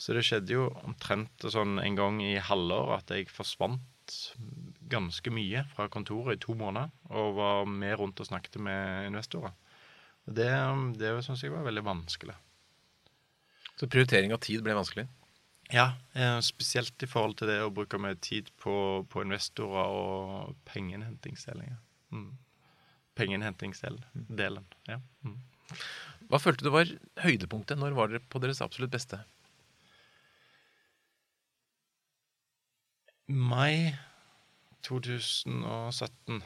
Så 0.00 0.16
det 0.16 0.24
skjedde 0.26 0.56
jo 0.56 0.68
omtrent 0.82 1.44
sånn 1.52 1.78
en 1.78 1.98
gang 1.98 2.18
i 2.24 2.34
halvår 2.42 2.96
at 2.96 3.12
jeg 3.14 3.30
forsvant 3.30 3.82
ganske 4.90 5.32
mye 5.32 5.62
fra 5.70 5.86
kontoret 5.92 6.36
i 6.36 6.42
to 6.42 6.56
måneder 6.58 6.90
og 7.14 7.36
var 7.38 7.68
med 7.68 7.94
rundt 8.00 8.20
og 8.20 8.28
snakket 8.28 8.58
med 8.62 9.10
investorer. 9.10 9.54
Det, 10.24 10.48
det 10.98 11.12
syns 11.26 11.42
jeg 11.44 11.52
var 11.52 11.66
veldig 11.66 11.84
vanskelig. 11.84 12.36
Så 13.76 13.88
prioritering 13.90 14.32
av 14.32 14.40
tid 14.44 14.62
ble 14.64 14.76
vanskelig? 14.76 15.06
Ja, 15.72 15.94
eh, 16.12 16.38
spesielt 16.44 17.02
i 17.02 17.08
forhold 17.08 17.38
til 17.40 17.50
det 17.50 17.58
å 17.64 17.72
bruke 17.74 17.98
mer 18.00 18.16
tid 18.22 18.50
på, 18.60 19.04
på 19.10 19.24
investorer 19.24 19.92
og 19.92 20.56
pengeinnhentingsdelinger. 20.68 21.80
Mm. 22.14 22.30
Pengeinnhentingsdelen, 23.18 24.64
ja. 24.88 25.00
Mm. 25.24 25.38
Hva 26.30 26.40
følte 26.40 26.66
du 26.66 26.72
var 26.72 26.90
høydepunktet? 27.24 27.78
Når 27.80 27.96
var 27.96 28.12
dere 28.12 28.24
på 28.30 28.40
deres 28.42 28.62
absolutt 28.64 28.92
beste? 28.94 29.20
Mai 33.28 33.94
2017. 34.84 36.42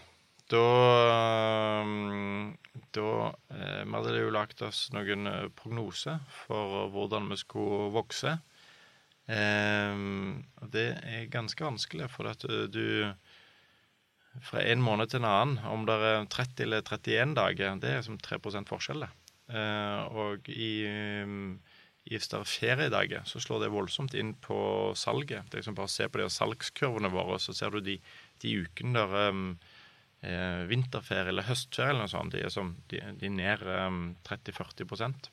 Da, 0.49 1.83
um, 1.85 2.55
da 2.97 3.09
eh, 3.52 3.83
Vi 3.85 3.93
hadde 3.93 4.14
jo 4.17 4.31
lagt 4.33 4.62
oss 4.64 4.87
noen 4.97 5.28
eh, 5.28 5.49
prognoser 5.52 6.23
for 6.47 6.88
hvordan 6.95 7.28
vi 7.28 7.37
skulle 7.40 7.90
vokse. 7.93 8.38
Det 9.28 10.87
er 11.05 11.26
ganske 11.28 11.61
vanskelig, 11.67 12.07
for 12.14 12.31
at 12.31 12.47
eh, 12.49 12.64
du 12.73 13.12
Fra 14.40 14.62
en 14.62 14.81
måned 14.81 15.11
til 15.11 15.21
en 15.21 15.28
annen, 15.28 15.59
om 15.69 15.85
det 15.85 15.97
er 15.99 16.25
30 16.31 16.62
eller 16.64 16.81
31 16.87 17.35
dager, 17.37 17.76
det 17.83 17.90
er 17.90 18.02
som 18.07 18.17
3 18.17 18.38
forskjell. 18.69 19.05
Og 20.14 20.49
i, 20.49 20.85
hvis 22.07 22.28
det 22.31 22.38
er 22.38 22.45
feriedager 22.47 23.25
så 23.26 23.40
slår 23.40 23.64
det 23.64 23.73
voldsomt 23.73 24.14
inn 24.14 24.35
på 24.35 24.95
salget. 24.95 25.49
Det 25.49 25.59
er 25.59 25.62
liksom 25.64 25.75
Bare 25.75 25.90
se 25.90 26.07
på 26.09 26.21
de 26.21 26.28
salgskurvene 26.31 27.11
våre, 27.11 27.40
så 27.40 27.52
ser 27.52 27.75
du 27.75 27.81
de, 27.81 27.99
de 28.45 28.55
ukene 28.62 28.95
der 28.95 29.43
eh, 30.22 30.62
vinterferie 30.70 31.32
eller 31.32 31.48
høstferie 31.48 31.94
eller 31.94 32.06
noe 32.06 32.12
sånt, 32.12 32.34
de 32.34 32.44
er, 32.44 32.52
som, 32.52 32.75
de, 32.90 33.02
de 33.20 33.28
er 33.28 33.34
ned 33.34 33.66
um, 33.66 34.00
30-40% 34.28 35.30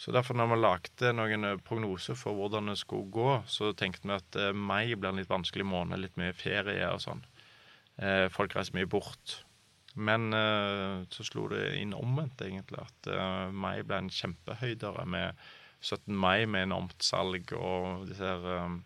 Så 0.00 0.14
derfor, 0.16 0.38
når 0.38 0.52
vi 0.52 0.60
lagde 0.60 1.12
noen 1.16 1.44
eh, 1.44 1.60
prognoser 1.66 2.16
for 2.18 2.38
hvordan 2.38 2.72
det 2.72 2.78
skulle 2.80 3.12
gå, 3.12 3.30
så 3.46 3.74
tenkte 3.76 4.08
vi 4.08 4.16
at 4.16 4.40
eh, 4.40 4.56
mai 4.56 4.94
blir 4.94 5.12
en 5.12 5.20
litt 5.20 5.32
vanskelig 5.32 5.66
måned, 5.68 6.00
litt 6.00 6.16
mye 6.20 6.32
ferie 6.36 6.88
og 6.88 7.02
sånn. 7.04 7.22
Eh, 8.00 8.26
folk 8.32 8.56
reiser 8.56 8.78
mye 8.78 8.88
bort. 8.88 9.42
Men 9.94 10.32
eh, 10.32 11.02
så 11.10 11.26
slo 11.26 11.48
det 11.50 11.74
inn 11.80 11.92
omvendt, 11.96 12.40
egentlig, 12.46 12.80
at 12.80 13.10
eh, 13.10 13.50
mai 13.52 13.82
ble 13.82 13.98
en 14.04 14.12
kjempehøydere 14.14 15.04
med 15.04 15.44
17. 15.80 16.14
mai 16.14 16.46
med 16.46 16.68
enormt 16.68 17.02
salg 17.02 17.52
og 17.56 18.06
disse 18.08 18.24
her 18.24 18.78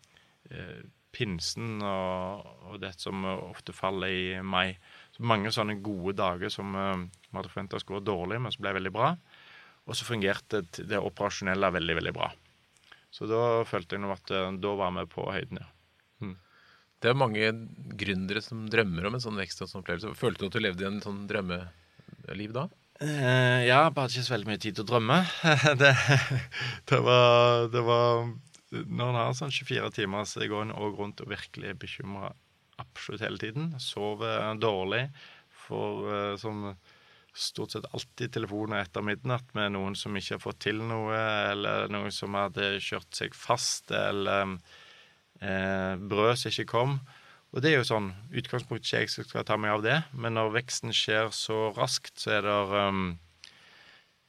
eh, 0.50 0.83
pinsen 1.14 1.83
og, 1.83 2.47
og 2.71 2.80
det 2.83 2.94
som 2.99 3.26
ofte 3.26 3.75
faller 3.76 4.11
i 4.11 4.42
mai. 4.42 4.75
Så 5.14 5.23
mange 5.23 5.52
sånne 5.54 5.76
gode 5.85 6.16
dager 6.18 6.50
som 6.50 6.75
uh, 6.75 7.04
vi 7.28 7.37
hadde 7.37 7.50
forventa 7.52 7.78
skulle 7.78 8.02
gå 8.02 8.09
dårlig, 8.11 8.40
men 8.42 8.54
som 8.54 8.64
ble 8.64 8.75
veldig 8.80 8.94
bra. 8.94 9.12
Og 9.87 9.94
så 9.94 10.06
fungerte 10.09 10.64
det 10.75 10.99
operasjonelle 10.99 11.71
veldig, 11.76 11.97
veldig 12.00 12.14
bra. 12.16 12.33
Så 13.14 13.28
da 13.30 13.62
følte 13.68 13.94
jeg 13.94 14.11
at 14.11 14.35
uh, 14.35 14.50
da 14.59 14.75
var 14.80 14.94
vi 14.97 15.06
på 15.12 15.28
høyden, 15.30 15.62
ja. 15.62 15.71
Mm. 16.25 16.35
Det 17.02 17.11
er 17.11 17.21
mange 17.21 17.50
gründere 18.00 18.42
som 18.42 18.64
drømmer 18.71 19.06
om 19.06 19.18
en 19.18 19.23
sånn 19.23 19.38
vekst 19.38 19.62
og 19.62 19.71
sånn 19.71 19.85
opplevelse. 19.85 20.16
Følte 20.18 20.42
du 20.42 20.50
at 20.50 20.56
du 20.56 20.64
levde 20.64 20.87
i 20.87 20.88
en 20.88 21.02
sånn 21.04 21.25
drømmeliv 21.30 22.56
da? 22.56 22.66
Uh, 23.02 23.61
ja, 23.66 23.85
bare 23.94 24.11
ikke 24.11 24.26
så 24.26 24.35
veldig 24.35 24.50
mye 24.50 24.62
tid 24.62 24.78
til 24.78 24.87
å 24.87 24.88
drømme. 24.88 25.21
det, 25.83 25.92
det, 26.90 27.00
var, 27.06 27.68
det 27.71 27.83
var 27.87 28.25
Når 28.75 29.06
en 29.12 29.21
har 29.21 29.37
sånn 29.38 29.54
24 29.54 29.94
timer, 29.94 30.26
så 30.26 30.42
går 30.50 30.66
en 30.66 30.75
òg 30.75 30.99
rundt 30.99 31.23
og 31.23 31.30
virkelig 31.30 31.71
er 31.71 31.78
bekymra 31.78 32.33
absolutt 32.83 33.25
hele 33.25 33.40
tiden. 33.40 33.73
Sover 33.83 34.54
dårlig. 34.61 35.07
Får 35.64 36.04
uh, 36.11 36.37
som 36.40 36.69
stort 37.35 37.71
sett 37.71 37.95
alltid 37.95 38.33
telefoner 38.33 38.85
etter 38.85 39.02
midnatt 39.02 39.49
med 39.59 39.75
noen 39.75 39.97
som 39.99 40.14
ikke 40.16 40.37
har 40.37 40.43
fått 40.43 40.62
til 40.69 40.78
noe, 40.87 41.19
eller 41.50 41.90
noen 41.93 42.14
som 42.14 42.37
hadde 42.38 42.76
kjørt 42.83 43.11
seg 43.16 43.35
fast, 43.35 43.90
eller 43.90 44.57
eh, 45.43 45.95
brød 45.99 46.38
som 46.38 46.52
ikke 46.52 46.71
kom. 46.71 46.97
Og 47.54 47.62
det 47.62 47.71
er 47.71 47.78
jo 47.78 47.87
sånn 47.87 48.09
Utgangspunktet 48.35 48.88
ikke 48.88 49.02
jeg 49.02 49.12
som 49.12 49.26
skal 49.26 49.47
ta 49.47 49.59
meg 49.59 49.76
av 49.76 49.85
det, 49.85 49.99
men 50.14 50.38
når 50.38 50.54
veksten 50.61 50.95
skjer 50.95 51.31
så 51.35 51.69
raskt, 51.76 52.16
så 52.23 52.37
er 52.38 52.47
det 52.47 52.57
um, 52.71 53.04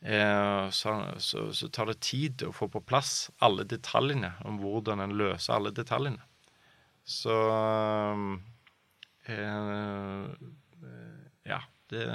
eh, 0.01 0.65
så, 0.73 0.97
så, 1.21 1.47
så, 1.53 1.69
tar 1.73 1.89
det 1.89 2.01
tid 2.05 2.45
å 2.45 2.53
få 2.53 2.69
på 2.73 2.83
plass 2.85 3.31
alle 3.45 3.65
detaljene 3.69 4.35
om 4.45 4.61
hvordan 4.61 5.01
en 5.05 5.17
løser 5.17 5.57
alle 5.57 5.73
detaljene. 5.73 6.21
Så 7.05 7.35
eh, 9.29 9.45
Ja, 11.45 11.61
det, 11.89 12.05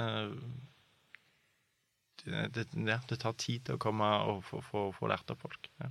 det, 2.23 2.49
det, 2.53 2.99
det 3.09 3.17
tar 3.17 3.33
tid 3.39 3.65
til 3.65 3.79
å 3.79 3.81
komme 3.81 4.11
og 4.27 4.43
få 4.45 5.09
lært 5.09 5.31
av 5.31 5.39
folk. 5.41 5.71
Ja. 5.79 5.89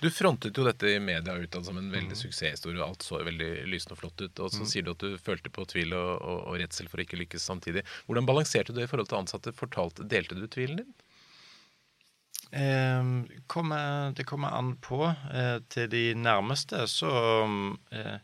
Du 0.00 0.10
frontet 0.10 0.56
jo 0.56 0.64
dette 0.64 0.88
i 0.88 1.00
media 1.00 1.34
utad 1.34 1.66
som 1.66 1.78
en 1.78 1.90
veldig 1.92 2.14
mm. 2.14 2.20
suksesshistorie. 2.22 2.80
Alt 2.84 3.04
så 3.04 3.20
veldig 3.24 3.50
lysende 3.68 3.96
og 3.96 4.02
flott 4.02 4.22
ut. 4.22 4.40
Og 4.44 4.52
så 4.54 4.62
mm. 4.62 4.68
sier 4.70 4.86
du 4.86 4.92
at 4.94 5.04
du 5.04 5.18
følte 5.20 5.52
på 5.52 5.66
tvil 5.68 5.92
og, 5.98 6.12
og, 6.16 6.38
og, 6.46 6.54
redsel 6.62 6.88
for 6.88 7.00
å 7.00 7.04
ikke 7.04 7.20
lykkes 7.20 7.44
samtidig. 7.50 7.84
Hvordan 8.06 8.28
balanserte 8.28 8.72
du 8.72 8.80
det 8.80 8.88
i 8.88 8.90
forhold 8.90 9.10
til 9.10 9.20
ansatte? 9.20 9.54
Fortalte, 9.56 10.06
delte 10.08 10.38
du 10.38 10.46
tvilen 10.48 10.82
din? 10.82 10.94
Eh, 12.50 13.04
kommer, 13.46 14.12
det 14.16 14.24
kommer 14.24 14.54
an 14.56 14.76
på. 14.80 15.02
Eh, 15.32 15.58
til 15.68 15.90
de 15.92 16.04
nærmeste 16.16 16.86
så 16.88 17.12
eh, 17.92 18.16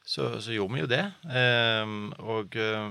så, 0.00 0.40
så 0.42 0.54
gjorde 0.54 0.74
vi 0.74 0.82
jo 0.82 0.90
det. 0.90 1.04
Eh, 1.30 1.92
og 2.24 2.56
eh, 2.58 2.88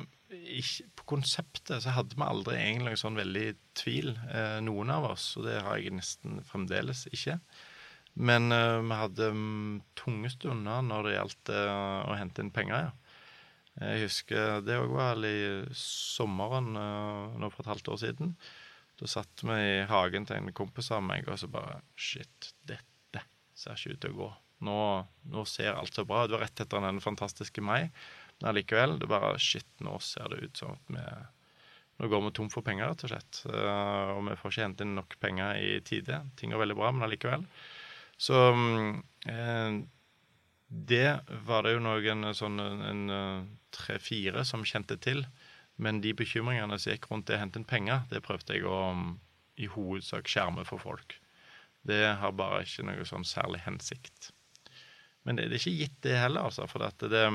ikke, 0.60 0.86
på 0.96 1.08
konseptet 1.16 1.84
så 1.84 1.96
hadde 1.98 2.16
vi 2.16 2.24
aldri 2.24 2.56
egentlig 2.62 2.96
sånn 3.02 3.18
veldig 3.18 3.48
tvil, 3.80 4.14
noen 4.62 4.92
av 4.94 5.10
oss. 5.16 5.32
Og 5.40 5.48
det 5.50 5.58
har 5.66 5.80
jeg 5.82 5.96
nesten 5.98 6.40
fremdeles 6.46 7.08
ikke. 7.10 7.40
Men 8.20 8.52
vi 8.52 8.98
hadde 9.00 9.30
um, 9.34 9.80
tunge 9.98 10.30
stunder 10.34 10.84
når 10.86 11.08
det 11.08 11.14
gjaldt 11.16 11.52
å 11.56 12.18
hente 12.20 12.44
inn 12.44 12.54
penger, 12.54 12.90
ja. 12.90 12.96
Jeg 13.80 14.10
husker 14.10 14.60
det 14.66 14.76
òg 14.76 14.92
var 14.92 15.22
i 15.24 15.64
sommeren 15.78 16.74
nå 16.76 17.50
for 17.54 17.64
et 17.64 17.70
halvt 17.72 17.92
år 17.94 18.00
siden. 18.02 18.34
Da 19.00 19.08
satt 19.08 19.44
vi 19.48 19.56
i 19.56 19.88
hagen 19.88 20.28
til 20.28 20.40
en 20.40 20.54
kompis 20.56 20.92
av 20.92 21.04
meg, 21.06 21.28
og 21.32 21.40
så 21.40 21.48
bare 21.52 21.80
Shit, 21.96 22.54
dette 22.68 23.24
ser 23.56 23.80
ikke 23.80 23.96
ut 23.96 24.04
til 24.04 24.16
å 24.16 24.20
gå 24.20 24.30
nå, 24.60 24.80
nå, 25.32 25.44
ser 25.48 25.72
alt 25.72 25.96
så 25.96 26.06
bra 26.08 26.24
ut. 26.24 26.30
Det 26.30 26.36
var 26.36 26.46
rett 26.46 26.64
etter 26.64 26.84
den 26.84 27.02
fantastiske 27.04 27.64
mai. 27.64 27.90
Men 28.40 28.52
allikevel, 28.52 28.98
det 29.00 29.08
bare 29.12 29.38
Shit, 29.40 29.70
nå 29.84 29.98
ser 30.04 30.32
det 30.34 30.42
ut 30.44 30.64
som 30.64 30.76
at 30.76 30.96
vi 30.96 31.10
Nå 32.00 32.08
går 32.08 32.22
vi 32.24 32.30
tom 32.32 32.48
for 32.48 32.64
penger, 32.64 32.94
rett 32.94 33.02
og 33.04 33.10
slett. 33.12 33.38
Uh, 33.44 34.14
og 34.14 34.22
vi 34.24 34.36
får 34.40 34.54
ikke 34.54 34.64
hentet 34.64 34.86
inn 34.86 34.94
nok 34.96 35.18
penger 35.20 35.58
i 35.60 35.72
tide. 35.84 36.22
Ting 36.40 36.54
er 36.56 36.62
veldig 36.62 36.78
bra, 36.80 36.94
men 36.96 37.04
allikevel. 37.04 37.44
Så 38.16 38.38
eh, 39.28 39.80
det 40.88 41.10
var 41.50 41.66
det 41.68 41.74
jo 41.74 41.82
noen 41.84 42.30
sånn 42.40 42.56
en 42.64 43.04
tre-fire 43.76 44.46
som 44.48 44.64
kjente 44.64 44.96
til. 45.04 45.26
Men 45.80 46.02
de 46.04 46.12
bekymringene 46.18 46.78
som 46.80 46.92
gikk 46.92 47.08
rundt 47.10 47.30
det 47.30 47.38
å 47.38 47.42
hente 47.44 47.62
inn 47.62 47.68
penger, 47.68 48.04
det 48.12 48.24
prøvde 48.26 48.58
jeg 48.58 48.68
å 48.68 48.80
um, 48.92 49.14
i 49.60 49.68
hovedsak 49.72 50.28
skjerme 50.28 50.66
for 50.68 50.82
folk. 50.84 51.16
Det 51.88 52.04
har 52.20 52.36
bare 52.36 52.66
ikke 52.66 52.86
noe 52.88 53.06
sånn 53.08 53.28
særlig 53.28 53.62
hensikt. 53.64 54.32
Men 55.24 55.40
det, 55.40 55.50
det 55.50 55.60
er 55.60 55.64
ikke 55.64 55.80
gitt, 55.84 55.98
det 56.04 56.18
heller, 56.20 56.48
altså. 56.50 56.68
For 56.68 56.84
det, 56.84 57.10
det, 57.12 57.26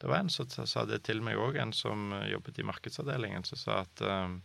det 0.00 0.08
var 0.08 0.22
en 0.22 0.32
som 0.32 0.48
sa 0.48 0.86
det 0.88 1.02
til 1.08 1.20
meg 1.24 1.40
òg, 1.40 1.58
en 1.60 1.74
som 1.76 2.12
jobbet 2.28 2.60
i 2.60 2.66
markedsavdelingen, 2.68 3.44
som 3.48 3.60
sa 3.60 3.82
at 3.84 4.04
uh, 4.04 4.36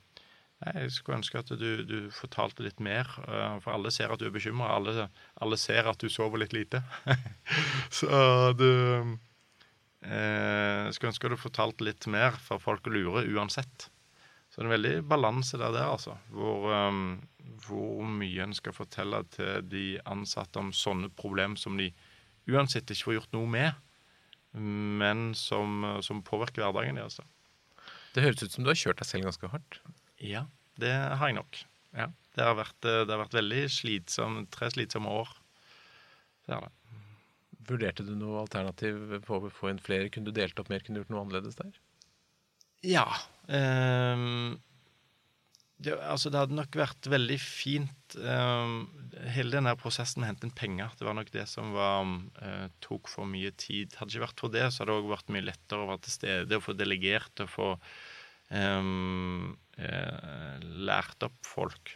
jeg 0.66 0.92
skulle 0.96 1.20
ønske 1.20 1.40
at 1.40 1.52
du, 1.60 1.70
du 1.88 1.98
fortalte 2.16 2.64
litt 2.68 2.84
mer, 2.84 3.08
uh, 3.28 3.56
for 3.64 3.76
alle 3.76 3.92
ser 3.96 4.12
at 4.12 4.20
du 4.20 4.28
er 4.28 4.36
bekymra. 4.36 4.74
Alle, 4.76 5.08
alle, 5.44 5.60
ser 5.60 5.88
at 5.92 6.04
du 6.04 6.12
sover 6.12 6.44
litt 6.44 6.56
lite. 6.56 6.84
så 8.00 8.52
du 8.56 8.70
uh, 10.06 10.92
skulle 10.94 11.12
ønske 11.12 11.32
du 11.32 11.38
fortalte 11.40 11.86
litt 11.88 12.08
mer, 12.12 12.38
for 12.42 12.62
folk 12.62 12.88
lurer 12.92 13.28
uansett. 13.36 13.90
Så 14.50 14.62
det 14.62 14.64
er 14.64 14.70
en 14.70 14.76
veldig 14.76 14.96
balanse 15.12 15.60
der, 15.60 15.74
der 15.76 15.90
altså. 15.90 16.16
Hvor, 16.32 16.70
um, 16.72 17.18
hvor 17.66 18.06
mye 18.08 18.46
en 18.46 18.56
skal 18.56 18.76
fortelle 18.76 19.24
til 19.36 19.66
de 19.68 19.86
ansatte 20.08 20.62
om 20.62 20.72
sånne 20.76 21.12
problem 21.18 21.58
som 21.60 21.80
de 21.80 21.90
uansett 22.52 22.90
ikke 22.94 23.10
får 23.10 23.18
gjort 23.18 23.36
noe 23.36 23.50
med, 23.50 23.82
men 24.56 25.32
som, 25.36 25.82
som 26.06 26.22
påvirker 26.24 26.64
hverdagen 26.64 27.00
deres. 27.00 27.20
Altså. 27.20 27.26
Det 28.16 28.24
høres 28.24 28.46
ut 28.46 28.54
som 28.54 28.64
du 28.64 28.72
har 28.72 28.80
kjørt 28.80 29.02
deg 29.02 29.10
selv 29.10 29.28
ganske 29.28 29.50
hardt. 29.52 29.80
Ja, 30.24 30.46
det 30.80 30.94
har 30.94 31.28
jeg 31.28 31.36
nok. 31.42 31.60
Ja, 31.96 32.08
det, 32.36 32.44
har 32.44 32.56
vært, 32.60 32.78
det 32.84 33.12
har 33.12 33.22
vært 33.26 33.36
veldig 33.36 33.66
slitsom, 33.72 34.46
tre 34.54 34.70
slitsomme 34.72 35.12
år. 35.12 35.34
Det 36.46 36.56
er 36.56 36.68
det. 36.68 36.74
Vurderte 37.66 38.06
du 38.06 38.14
noe 38.18 38.44
alternativ 38.44 39.20
på 39.26 39.40
å 39.40 39.52
få 39.54 39.72
inn 39.72 39.82
flere? 39.82 40.12
Kunne 40.14 40.30
du 40.30 40.36
delt 40.36 40.60
opp 40.62 40.72
mer? 40.72 40.84
Kunne 40.86 41.00
du 41.00 41.04
gjort 41.04 41.14
noe 41.14 41.26
annerledes 41.26 41.58
der? 41.60 41.76
Ja. 42.86 43.08
Um, 43.50 44.58
det, 45.78 45.96
altså 46.00 46.32
det 46.32 46.40
hadde 46.40 46.56
nok 46.56 46.78
vært 46.80 47.08
veldig 47.12 47.38
fint 47.42 48.16
um, 48.16 48.86
Hele 49.34 49.58
denne 49.58 49.74
prosessen 49.80 50.22
med 50.22 50.28
å 50.28 50.32
hente 50.32 50.48
inn 50.48 50.56
penger, 50.56 50.94
det 50.96 51.08
var 51.08 51.18
nok 51.18 51.34
det 51.34 51.44
som 51.52 51.74
var, 51.76 52.08
uh, 52.40 52.68
tok 52.86 53.10
for 53.12 53.28
mye 53.30 53.52
tid. 53.60 53.96
Hadde 53.98 54.14
det 54.14 54.18
ikke 54.18 54.28
vært 54.28 54.46
for 54.46 54.56
det, 54.56 54.66
så 54.70 54.84
hadde 54.84 54.94
det 54.94 55.04
òg 55.04 55.12
vært 55.12 55.36
mye 55.36 55.48
lettere 55.50 55.84
å 55.84 55.90
være 55.92 56.06
til 56.06 56.16
stede 56.16 56.60
og 56.60 56.66
få 56.68 56.78
delegert 56.78 57.44
og 57.44 57.52
få 57.52 57.70
um, 58.54 59.54
uh, 59.80 60.56
lært 60.88 61.28
opp 61.28 61.40
folk. 61.48 61.96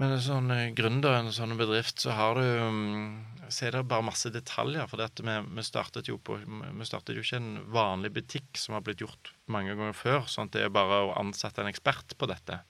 Men 0.00 0.14
en 0.14 0.22
sånn 0.24 0.48
eh, 0.54 0.70
gründer, 0.72 1.18
en 1.18 1.32
sånn 1.34 1.52
bedrift, 1.58 2.00
så 2.00 2.14
har 2.16 2.38
du 2.38 2.46
um, 2.64 3.24
Så 3.52 3.66
er 3.68 3.74
det 3.76 3.82
bare 3.90 4.06
masse 4.06 4.30
detaljer. 4.32 4.86
For 4.88 5.02
dette 5.02 5.24
vi, 5.26 5.34
vi, 5.58 5.64
startet 5.66 6.08
jo 6.08 6.16
på 6.16 6.38
Vi 6.40 6.88
startet 6.88 7.18
jo 7.18 7.24
ikke 7.24 7.40
en 7.42 7.58
vanlig 7.74 8.14
butikk 8.16 8.56
som 8.60 8.78
har 8.78 8.86
blitt 8.86 9.04
gjort 9.04 9.34
mange 9.52 9.76
ganger 9.76 9.96
før. 9.96 10.24
sånn 10.30 10.48
at 10.48 10.56
det 10.56 10.64
er 10.64 10.72
bare 10.72 11.02
å 11.04 11.12
ansette 11.20 11.60
en 11.60 11.68
ekspert 11.68 12.16
på 12.16 12.30
dette. 12.30 12.62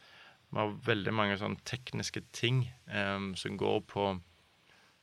Vi 0.50 0.58
har 0.58 0.74
veldig 0.90 1.14
mange 1.14 1.38
sånne 1.38 1.62
tekniske 1.68 2.24
ting 2.34 2.66
um, 2.90 3.32
som 3.38 3.56
går 3.56 3.80
på 3.88 4.10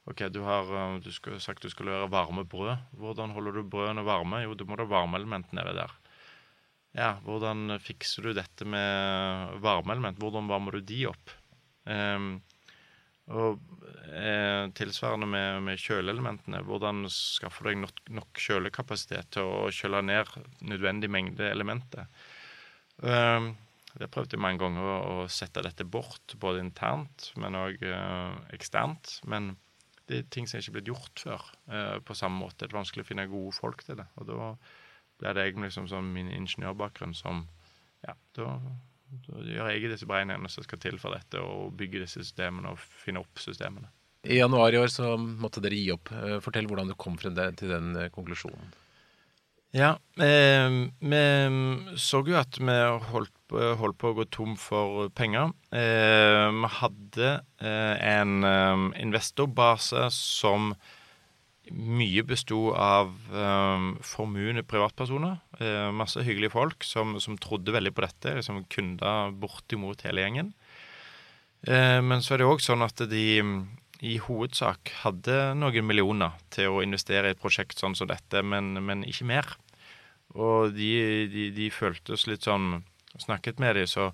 OK, 0.10 0.26
du 0.34 0.42
har 0.44 0.68
uh, 0.74 1.00
du 1.00 1.12
skal, 1.14 1.40
sagt 1.40 1.64
du 1.64 1.72
skulle 1.72 1.94
levere 1.94 2.12
varme 2.12 2.44
brød. 2.44 2.92
Hvordan 3.00 3.32
holder 3.38 3.62
du 3.62 3.64
brødene 3.64 4.04
varme? 4.04 4.44
Jo, 4.44 4.58
du 4.60 4.68
må 4.68 4.76
ha 4.76 4.90
varmeelement 4.90 5.56
nedi 5.56 5.78
der. 5.80 5.96
Ja, 6.98 7.14
hvordan 7.24 7.78
fikser 7.80 8.26
du 8.26 8.34
dette 8.34 8.66
med 8.66 9.60
varmeelement? 9.64 10.20
Hvordan 10.20 10.50
varmer 10.50 10.76
du 10.76 10.84
de 10.84 11.06
opp? 11.14 11.39
Um, 11.86 12.40
og 13.30 13.60
eh, 14.10 14.66
tilsvarende 14.74 15.28
med, 15.30 15.62
med, 15.68 15.82
kjøleelementene. 15.82 16.64
Hvordan 16.66 17.04
skaffer 17.14 17.66
du 17.66 17.72
deg 17.72 17.82
nok, 17.84 18.04
nok, 18.18 18.42
kjølekapasitet 18.42 19.30
til 19.36 19.46
å 19.46 19.70
kjøle 19.74 20.02
ned 20.06 20.32
nødvendig 20.66 21.12
mengde 21.14 21.46
elementer? 21.52 22.10
Um, 22.98 23.54
prøvde 24.00 24.36
jeg 24.36 24.42
mange 24.42 24.64
ganger 24.64 24.90
å, 24.90 25.28
sette 25.32 25.64
dette 25.66 25.86
bort, 25.86 26.36
både 26.42 26.64
internt, 26.66 27.30
men 27.38 27.58
òg 27.60 27.86
uh, 27.86 28.34
eksternt. 28.56 29.20
Men 29.30 29.54
det 30.10 30.24
er 30.24 30.30
ting 30.34 30.50
som 30.50 30.58
ikke 30.58 30.74
er 30.74 30.80
blitt 30.80 30.92
gjort 30.96 31.26
før 31.28 31.48
uh, 31.70 31.98
på 32.02 32.18
samme 32.18 32.42
måte. 32.42 32.64
Det 32.66 32.74
er 32.74 32.82
vanskelig 32.82 33.06
å 33.06 33.12
finne 33.12 33.30
gode 33.30 33.54
folk 33.62 33.86
til 33.86 34.02
det. 34.02 34.10
Og 34.18 34.30
da 34.32 34.54
ble 35.22 35.36
det 35.36 35.46
egentlig 35.46 35.70
liksom 35.70 35.90
som 35.92 36.14
min 36.16 36.34
ingeniørbakgrunn 36.34 37.14
som 37.18 37.46
Ja, 38.00 38.14
da 38.38 38.54
da 39.28 39.46
gjør 39.46 39.72
jeg 39.74 39.94
disse 39.94 40.10
beregningene 40.10 40.52
som 40.52 40.66
skal 40.66 40.82
til 40.82 41.00
for 41.02 41.16
dette, 41.16 41.42
og 41.42 41.74
bygge 41.80 42.04
disse 42.04 42.24
systemene 42.24 42.74
og 42.74 42.82
finne 42.82 43.24
opp 43.24 43.42
systemene. 43.42 43.90
I 44.28 44.42
januar 44.42 44.76
i 44.76 44.80
år 44.82 44.92
så 44.92 45.14
måtte 45.16 45.64
dere 45.64 45.80
gi 45.80 45.94
opp. 45.96 46.12
Eh, 46.12 46.38
fortell 46.44 46.68
hvordan 46.68 46.92
du 46.92 46.98
kom 47.00 47.16
frem 47.20 47.38
til 47.56 47.72
den 47.72 47.96
eh, 47.96 48.12
konklusjonen. 48.12 48.74
Ja, 49.72 49.94
eh, 50.18 50.68
vi 51.00 51.24
så 52.02 52.24
jo 52.26 52.38
at 52.40 52.58
vi 52.58 52.78
holdt, 53.12 53.36
holdt, 53.54 53.98
på 54.02 54.12
å 54.12 54.16
gå 54.18 54.26
tom 54.34 54.56
for 54.58 55.12
penger. 55.14 55.54
Eh, 55.70 56.48
vi 56.58 56.72
hadde 56.80 57.34
eh, 57.62 57.96
en 58.10 58.50
eh, 58.50 58.88
investorbase 59.06 60.10
som 60.16 60.74
mye 61.74 62.24
besto 62.28 62.70
av 62.76 63.12
um, 63.32 63.92
formuende 64.06 64.64
privatpersoner. 64.68 65.40
Uh, 65.60 65.90
masse 65.96 66.22
hyggelige 66.26 66.54
folk 66.56 66.86
som, 66.88 67.18
som, 67.22 67.38
trodde 67.42 67.74
veldig 67.76 67.94
på 67.96 68.06
dette, 68.06 68.36
liksom 68.40 68.64
kunder 68.72 69.34
bortimot 69.40 70.04
hele 70.08 70.26
gjengen. 70.26 70.54
Uh, 71.68 72.00
men 72.06 72.24
så 72.26 72.36
er 72.36 72.42
det 72.42 72.50
òg 72.50 72.64
sånn 72.64 72.86
at 72.86 73.04
de 73.12 73.26
i 74.00 74.16
hovedsak 74.24 74.94
hadde 75.02 75.38
noen 75.60 75.88
millioner 75.88 76.38
til 76.54 76.72
å 76.72 76.84
investere 76.86 77.32
i 77.32 77.36
et 77.36 77.42
prosjekt 77.42 77.82
sånn 77.82 77.98
som 78.00 78.08
dette, 78.08 78.44
men, 78.44 78.78
men 78.86 79.04
ikke 79.08 79.28
mer. 79.28 79.50
Og 80.38 80.76
de, 80.76 80.94
de, 81.34 81.50
de, 81.56 81.72
føltes 81.74 82.28
litt 82.30 82.46
sånn 82.46 82.84
Snakket 83.18 83.58
med 83.58 83.74
dem, 83.74 83.88
så 83.90 84.12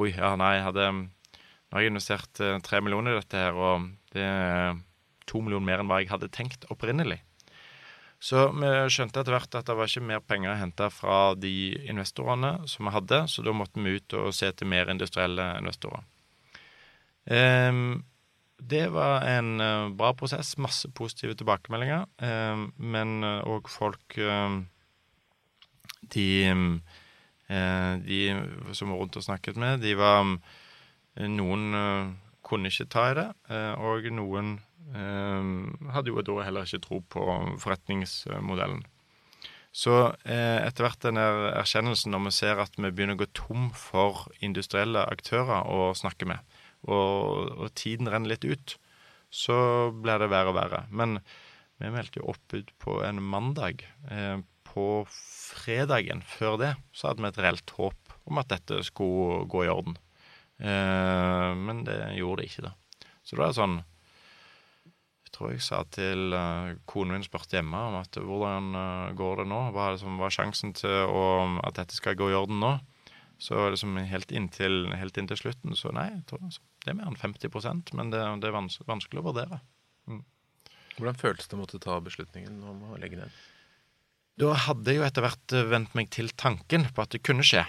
Oi, 0.00 0.14
ja, 0.14 0.30
nei, 0.40 0.54
jeg 0.56 0.64
hadde 0.64 0.86
Nå 0.88 1.76
har 1.76 1.84
jeg 1.84 1.92
investert 1.92 2.40
uh, 2.40 2.54
tre 2.64 2.80
millioner 2.80 3.12
i 3.12 3.18
dette 3.20 3.42
her, 3.42 3.52
og 3.52 3.90
det 4.16 4.28
to 5.28 5.42
millioner 5.44 5.66
mer 5.68 5.82
enn 5.82 5.90
hva 5.90 6.00
jeg 6.02 6.10
hadde 6.12 6.32
tenkt 6.34 6.66
opprinnelig. 6.72 7.20
Så 8.18 8.48
vi 8.50 8.68
skjønte 8.90 9.20
etter 9.20 9.34
hvert 9.34 9.54
at 9.54 9.68
det 9.68 9.76
var 9.78 9.86
ikke 9.86 10.08
mer 10.08 10.22
penger 10.26 10.50
å 10.50 10.58
hente 10.58 10.88
fra 10.90 11.18
de 11.38 11.70
investorene 11.86 12.56
som 12.66 12.88
vi 12.88 12.94
hadde, 12.96 13.20
så 13.30 13.44
da 13.46 13.54
måtte 13.54 13.82
vi 13.84 13.94
ut 14.00 14.16
og 14.18 14.32
se 14.34 14.50
til 14.58 14.70
mer 14.70 14.90
industrielle 14.90 15.52
investorer. 15.60 16.02
Um, 17.30 18.02
det 18.58 18.88
var 18.90 19.22
en 19.28 19.62
uh, 19.62 19.90
bra 19.94 20.10
prosess. 20.18 20.56
Masse 20.58 20.90
positive 20.98 21.36
tilbakemeldinger. 21.38 22.08
Um, 22.18 22.72
men 22.74 23.22
òg 23.22 23.68
uh, 23.68 23.70
folk 23.70 24.18
um, 24.18 24.64
de, 26.10 26.30
uh, 27.52 27.94
de, 28.02 28.22
som 28.74 28.90
var 28.90 29.04
rundt 29.04 29.20
og 29.20 29.28
snakket 29.28 29.60
med, 29.60 29.84
de 29.86 29.94
var 29.98 30.26
Noen 31.18 31.72
kunne 32.46 32.70
ikke 32.70 32.84
ta 32.86 33.08
i 33.10 33.14
det, 33.18 33.24
og 33.82 34.04
noen 34.14 34.52
Ehm, 34.52 34.67
hadde 34.88 36.12
jo 36.12 36.22
da 36.24 36.38
heller 36.46 36.64
ikke 36.64 36.80
tro 36.84 37.02
på 37.12 37.24
forretningsmodellen. 37.60 38.84
Så 39.78 39.94
eh, 40.24 40.64
etter 40.64 40.86
hvert 40.86 41.04
den 41.04 41.20
erkjennelsen, 41.20 42.14
når 42.14 42.24
vi 42.24 42.34
ser 42.38 42.62
at 42.62 42.78
vi 42.78 42.88
begynner 42.88 43.18
å 43.18 43.20
gå 43.20 43.28
tom 43.36 43.68
for 43.76 44.26
industrielle 44.44 45.04
aktører 45.12 45.68
å 45.68 45.92
snakke 45.98 46.28
med, 46.30 46.40
og, 46.88 47.52
og 47.58 47.74
tiden 47.78 48.08
renner 48.10 48.32
litt 48.32 48.46
ut, 48.48 48.78
så 49.30 49.90
blir 49.92 50.22
det 50.22 50.30
verre 50.32 50.54
og 50.54 50.56
verre. 50.56 50.84
Men 50.88 51.18
vi 51.78 51.92
meldte 51.94 52.22
jo 52.22 52.30
opp 52.32 52.56
ut 52.56 52.72
på 52.82 52.98
en 53.06 53.20
mandag. 53.22 53.84
Eh, 54.10 54.40
på 54.68 54.88
fredagen 55.10 56.20
før 56.26 56.58
det 56.60 56.74
så 56.92 57.10
hadde 57.10 57.24
vi 57.24 57.30
et 57.30 57.40
reelt 57.40 57.72
håp 57.78 58.16
om 58.28 58.40
at 58.40 58.50
dette 58.52 58.82
skulle 58.86 59.46
gå 59.50 59.64
i 59.64 59.72
orden. 59.72 59.96
Eh, 60.58 61.52
men 61.56 61.84
det 61.86 62.00
gjorde 62.18 62.42
det 62.42 62.50
ikke, 62.50 62.66
da. 62.70 62.74
Så 63.22 63.38
det 63.38 63.46
er 63.46 63.56
sånn 63.56 63.78
jeg 65.28 65.34
tror 65.36 65.50
jeg 65.52 65.64
sa 65.64 65.82
til 65.92 66.32
uh, 66.32 66.72
konen 66.88 67.18
min 67.18 67.24
spurte 67.26 67.58
hjemme 67.58 67.80
om 67.90 67.98
at 68.00 68.16
hvordan 68.16 68.70
uh, 68.72 69.10
går 69.18 69.42
det 69.42 69.48
nå? 69.50 69.58
Hva 69.74 69.88
er, 69.90 69.98
liksom, 69.98 70.16
hva 70.16 70.30
er 70.30 70.36
sjansen 70.38 70.72
til 70.78 70.94
å, 71.12 71.24
at 71.68 71.76
dette 71.76 71.98
skal 71.98 72.16
gå 72.16 72.30
i 72.32 72.38
orden 72.38 72.62
nå? 72.62 72.78
Så 73.38 73.68
liksom 73.70 74.00
helt 74.10 74.32
inntil, 74.34 74.88
helt 74.98 75.20
inntil 75.20 75.38
slutten 75.38 75.76
så 75.78 75.92
nei, 75.94 76.08
jeg 76.10 76.24
tror 76.30 76.40
altså, 76.48 76.64
det 76.82 76.90
er 76.90 76.96
mer 76.98 77.12
enn 77.12 77.20
50% 77.20 77.92
men 77.94 78.10
det, 78.10 78.24
det 78.42 78.48
er 78.48 78.56
vans 78.56 78.80
vanskelig 78.88 79.20
å 79.20 79.28
vurdere. 79.28 79.60
Mm. 80.10 80.24
Hvordan 80.96 81.20
føltes 81.20 81.46
det 81.46 81.54
å 81.54 81.60
måtte 81.60 81.82
ta 81.84 82.00
beslutningen 82.02 82.58
om 82.66 82.80
å 82.88 82.98
legge 82.98 83.20
ned? 83.20 83.36
Da 84.38 84.56
hadde 84.64 84.90
jeg 84.90 85.00
jo 85.00 85.06
etter 85.06 85.24
hvert 85.26 85.54
eh, 85.54 85.68
vent 85.70 85.94
meg 85.98 86.10
til 86.14 86.32
tanken 86.38 86.88
på 86.94 87.04
at 87.04 87.14
det 87.14 87.22
kunne 87.26 87.46
skje. 87.46 87.66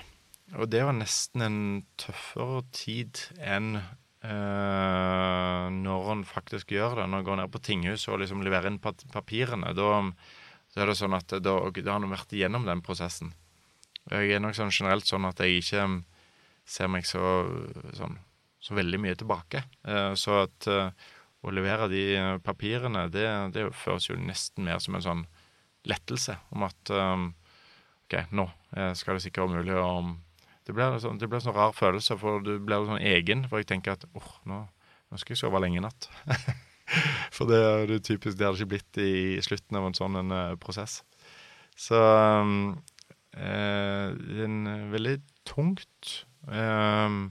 Og 0.57 0.69
det 0.71 0.81
var 0.85 0.95
nesten 0.97 1.45
en 1.45 1.61
tøffere 2.01 2.63
tid 2.73 3.21
enn 3.37 3.75
Uh, 4.19 5.71
når 5.71 6.01
han 6.09 6.21
faktisk 6.27 6.73
gjør 6.75 6.97
det, 6.97 7.05
når 7.07 7.21
han 7.21 7.27
går 7.27 7.37
ned 7.39 7.51
på 7.53 7.61
tinghuset 7.63 8.09
og 8.11 8.19
liksom 8.19 8.41
leverer 8.43 8.67
inn 8.67 8.81
papirene, 8.81 9.71
da, 9.77 9.91
er 10.75 10.91
det 10.91 10.95
sånn 10.99 11.15
at 11.15 11.37
da, 11.39 11.53
har 11.63 11.93
han 11.93 12.11
vært 12.11 12.35
igjennom 12.35 12.67
den 12.67 12.83
prosessen. 12.83 13.31
Jeg 14.11 14.33
er 14.35 14.43
nok 14.43 14.57
sånn 14.57 14.73
generelt 14.75 15.07
sånn 15.07 15.27
at 15.29 15.39
jeg 15.39 15.61
ikke 15.61 15.85
ser 16.67 16.91
meg 16.91 17.07
så, 17.07 17.23
sånn, 17.95 18.19
så 18.59 18.75
veldig 18.75 18.99
mye 19.05 19.15
tilbake. 19.19 19.63
Uh, 19.87 20.11
så 20.19 20.43
at 20.43 20.67
uh, 20.67 20.91
å 21.39 21.55
levere 21.55 21.87
de 21.87 22.03
papirene, 22.43 23.07
det, 23.13 23.27
det 23.55 23.69
føles 23.71 24.09
jo 24.09 24.19
nesten 24.19 24.67
mer 24.67 24.83
som 24.83 24.99
en 24.99 25.05
sånn 25.05 25.27
lettelse 25.87 26.35
om 26.51 26.65
at 26.67 26.89
OK, 26.91 28.15
nå 28.35 28.43
skal 28.99 29.15
det 29.15 29.23
sikkert 29.23 29.47
være 29.47 29.61
mulig 29.61 29.77
å 29.79 29.85
det 30.67 30.75
blir, 30.75 30.99
sånn, 31.01 31.21
en 31.21 31.41
sånn 31.41 31.55
rar 31.55 31.71
følelse, 31.73 32.17
for 32.19 32.43
du 32.45 32.57
blir 32.61 32.85
sånn 32.85 33.01
egen. 33.01 33.45
For 33.49 33.61
jeg 33.61 33.69
tenker 33.71 33.95
at 33.95 34.05
oh, 34.13 34.33
nå 34.49 34.65
nå 35.09 35.17
skal 35.17 35.33
jeg 35.33 35.41
sove 35.41 35.61
lenge 35.61 35.79
i 35.79 35.83
natt. 35.83 36.09
For 37.35 37.49
det 37.49 37.57
er 37.61 37.83
det 37.89 38.03
typisk 38.05 38.37
det 38.37 38.45
hadde 38.45 38.61
ikke 38.61 38.73
blitt 38.75 38.99
i 39.01 39.41
slutten 39.45 39.77
av 39.77 39.87
en 39.87 39.97
sånn 39.97 40.19
en, 40.21 40.33
uh, 40.33 40.55
prosess. 40.61 41.01
Så 41.79 41.97
um, 41.97 42.73
eh, 43.37 44.09
en 44.43 44.57
veldig 44.91 45.19
tungt, 45.47 46.09
um, 46.49 47.29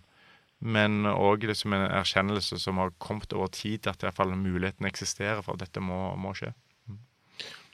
men 0.59 1.11
òg 1.11 1.45
liksom 1.51 1.75
en 1.77 1.85
erkjennelse 1.91 2.57
som 2.63 2.81
har 2.81 2.95
kommet 3.03 3.35
over 3.37 3.51
tid, 3.53 3.87
at 3.91 4.01
i 4.01 4.09
hvert 4.09 4.17
fall 4.17 4.33
muligheten 4.39 4.89
eksisterer 4.89 5.43
for 5.45 5.59
at 5.59 5.67
dette 5.67 5.83
må, 5.85 6.01
må 6.17 6.33
skje. 6.39 6.55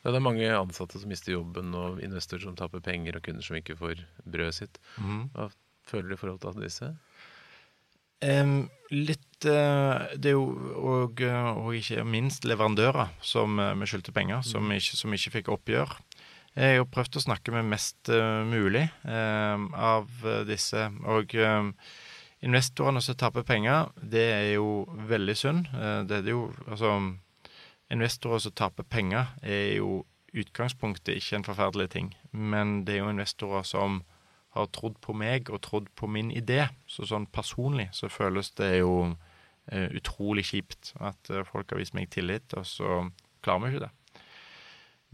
Ja, 0.04 0.12
det 0.12 0.18
er 0.20 0.26
mange 0.26 0.48
ansatte 0.52 1.00
som 1.00 1.08
mister 1.08 1.32
jobben, 1.32 1.72
og 1.72 2.02
investorer 2.04 2.44
som 2.44 2.56
taper 2.58 2.82
penger, 2.84 3.16
og 3.16 3.24
kunder 3.24 3.44
som 3.44 3.56
ikke 3.56 3.78
får 3.78 4.02
brødet 4.28 4.58
sitt. 4.58 4.80
Mm. 5.00 5.30
Hva 5.32 5.48
føler 5.88 6.12
du 6.12 6.16
i 6.16 6.20
forhold 6.20 6.42
til 6.44 6.66
disse? 6.66 6.90
Um, 8.24 8.70
litt 8.94 9.44
uh, 9.50 10.06
Det 10.16 10.30
er 10.30 10.36
jo 10.36 10.44
og, 10.78 11.18
og, 11.20 11.70
ikke 11.76 12.04
minst 12.08 12.46
leverandører 12.48 13.10
som 13.24 13.58
uh, 13.60 13.72
vi 13.80 13.88
skyldte 13.90 14.14
penger, 14.16 14.44
som, 14.46 14.70
ikke, 14.72 14.96
som, 15.00 15.16
ikke, 15.16 15.32
fikk 15.38 15.50
oppgjør. 15.56 15.96
Jeg 16.54 16.78
har 16.78 16.86
prøvd 16.86 17.18
å 17.18 17.24
snakke 17.24 17.50
med 17.50 17.66
mest 17.66 18.06
mulig 18.46 18.84
av 19.02 20.20
disse. 20.46 20.84
Og 21.10 21.32
investorene 22.46 23.02
som 23.02 23.16
taper 23.18 23.42
penger, 23.42 23.88
det 23.98 24.22
er 24.36 24.50
jo 24.52 24.84
veldig 25.10 25.34
synd. 25.34 25.66
det 26.06 26.20
er 26.20 26.30
jo 26.30 26.44
altså 26.68 26.92
Investorer 27.92 28.40
som 28.40 28.54
taper 28.56 28.86
penger, 28.88 29.34
er 29.42 29.76
jo 29.78 30.04
utgangspunktet 30.34 31.14
ikke 31.18 31.38
en 31.38 31.46
forferdelig 31.46 31.90
ting. 31.94 32.14
Men 32.32 32.82
det 32.84 32.96
er 32.96 33.04
jo 33.04 33.12
investorer 33.12 33.66
som 33.66 34.02
har 34.54 34.70
trodd 34.74 34.96
på 35.02 35.14
meg 35.18 35.50
og 35.50 35.62
trodd 35.66 35.90
på 35.98 36.08
min 36.10 36.30
idé. 36.34 36.68
Så 36.86 37.06
sånn 37.10 37.26
personlig 37.26 37.88
så 37.94 38.10
føles 38.12 38.52
det 38.58 38.78
jo 38.78 38.94
eh, 39.70 39.90
utrolig 39.98 40.46
kjipt 40.50 40.94
at 41.02 41.30
uh, 41.30 41.42
folk 41.48 41.72
har 41.72 41.82
vist 41.82 41.96
meg 41.96 42.10
tillit, 42.14 42.54
og 42.54 42.66
så 42.66 43.04
klarer 43.44 43.64
vi 43.64 43.72
ikke 43.72 43.86
det. 43.86 43.92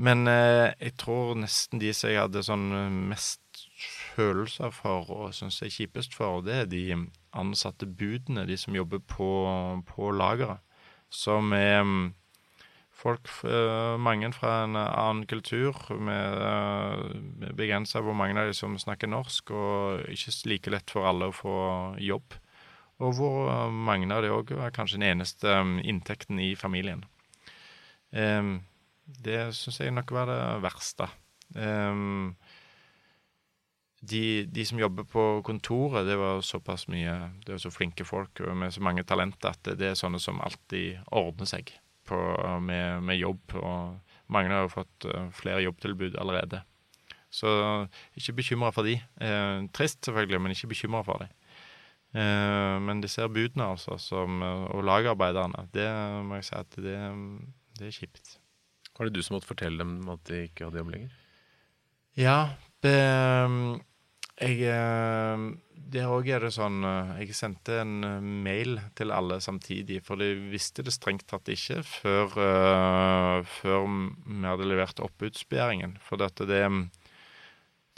Men 0.01 0.25
eh, 0.29 0.73
jeg 0.81 0.97
tror 1.01 1.35
nesten 1.37 1.81
de 1.81 1.93
som 1.97 2.09
jeg 2.09 2.23
hadde 2.23 2.45
sånn 2.47 2.69
mest 3.11 3.65
følelser 4.15 4.73
for 4.73 5.11
og 5.13 5.35
syns 5.37 5.61
er 5.65 5.73
kjipest 5.73 6.17
for, 6.17 6.41
det 6.45 6.57
er 6.63 6.71
de 6.71 6.85
ansatte 7.37 7.89
budene, 7.89 8.47
de 8.49 8.57
som 8.61 8.77
jobber 8.77 9.03
på, 9.05 9.31
på 9.89 10.13
lageret. 10.17 10.65
Som 11.11 11.53
er 11.57 11.83
um, 11.83 12.13
folk, 13.01 13.31
eh, 13.45 13.97
mange 13.99 14.31
fra 14.37 14.65
en 14.65 14.77
annen 14.77 15.25
kultur, 15.27 15.77
med 15.97 16.43
uh, 16.45 17.53
begrensa 17.57 18.03
hvor 18.05 18.17
mange 18.17 18.39
av 18.41 18.51
de 18.51 18.57
som 18.57 18.77
snakker 18.79 19.11
norsk, 19.11 19.53
og 19.57 20.07
ikke 20.13 20.37
like 20.51 20.75
lett 20.75 20.93
for 20.93 21.09
alle 21.09 21.31
å 21.31 21.37
få 21.37 21.57
jobb. 22.03 22.37
Og 23.01 23.17
hvor 23.17 23.49
eh, 23.49 23.67
mange 23.73 24.11
av 24.13 24.25
de 24.25 24.33
òg 24.35 24.53
er 24.59 24.77
kanskje 24.77 25.01
den 25.01 25.09
eneste 25.15 25.57
inntekten 25.83 26.41
i 26.43 26.53
familien. 26.59 27.07
Det 28.11 29.43
syns 29.55 29.77
jeg 29.79 29.93
nok 29.95 30.11
var 30.11 30.27
det 30.27 30.41
verste. 30.65 31.07
De, 34.01 34.23
de, 34.51 34.65
som 34.67 34.81
jobber 34.83 35.07
på 35.07 35.27
kontoret, 35.47 36.09
det 36.09 36.17
var 36.19 36.43
såpass 36.43 36.89
mye 36.91 37.15
Det 37.45 37.53
var 37.53 37.63
så 37.63 37.71
flinke 37.71 38.07
folk 38.09 38.43
med 38.51 38.75
så 38.75 38.83
mange 38.83 39.05
talenter 39.07 39.55
at 39.55 39.71
det 39.79 39.93
er 39.93 40.01
sånne 40.01 40.19
som 40.19 40.43
alltid 40.43 40.99
ordner 41.07 41.47
seg 41.47 41.71
på, 42.11 42.19
med, 42.67 43.05
med, 43.07 43.21
jobb. 43.21 43.57
Og 43.61 44.33
mange 44.33 44.53
har 44.53 44.67
jo 44.67 44.75
fått 44.75 45.07
uh, 45.11 45.29
flere 45.35 45.63
jobbtilbud 45.65 46.19
allerede. 46.21 46.63
Så 47.31 47.51
ikke 48.19 48.41
bekymra 48.41 48.73
for 48.75 48.89
de. 48.89 48.97
Eh, 49.23 49.61
trist 49.71 50.03
selvfølgelig, 50.03 50.41
men 50.43 50.55
ikke 50.55 50.73
bekymra 50.73 51.05
for 51.07 51.23
de. 51.23 51.29
Eh, 52.19 52.77
men 52.83 53.03
disse 53.05 53.23
budene, 53.31 53.69
altså, 53.77 53.95
som, 54.03 54.43
og 54.43 54.83
lagarbeiderne, 54.83 55.69
det 55.71 55.87
må 56.27 56.41
jeg 56.41 56.49
si 56.49 56.57
at 56.59 56.75
det, 56.83 56.97
det 57.79 57.87
er 57.87 57.95
kjipt. 58.01 58.33
Var 58.99 59.07
det 59.07 59.15
du 59.15 59.23
som 59.23 59.39
måtte 59.39 59.49
fortelle 59.49 59.79
dem 59.79 60.11
at 60.11 60.25
de 60.27 60.43
ikke 60.49 60.67
hadde 60.67 60.83
jobb 60.83 60.91
lenger? 60.97 61.15
Ja. 62.19 62.41
Det, 62.83 62.97
jeg 64.41 65.39
Der 65.91 66.11
òg 66.13 66.29
er 66.31 66.45
det 66.45 66.53
sånn 66.55 66.85
eh, 66.87 67.15
Jeg 67.25 67.37
sendte 67.39 67.81
en 67.83 68.05
eh, 68.07 68.21
mail 68.21 68.79
til 68.99 69.13
alle 69.15 69.41
samtidig, 69.43 70.01
for 70.07 70.21
de 70.21 70.33
visste 70.53 70.85
det 70.87 70.95
strengt 70.95 71.27
tatt 71.31 71.49
ikke 71.51 71.81
før, 71.87 72.37
uh, 72.37 73.49
før 73.59 73.87
vi 73.89 74.45
hadde 74.45 74.69
levert 74.69 75.03
oppbudsbegjæringen. 75.03 75.97
For 76.05 76.21
dette, 76.21 76.49
det 76.51 76.65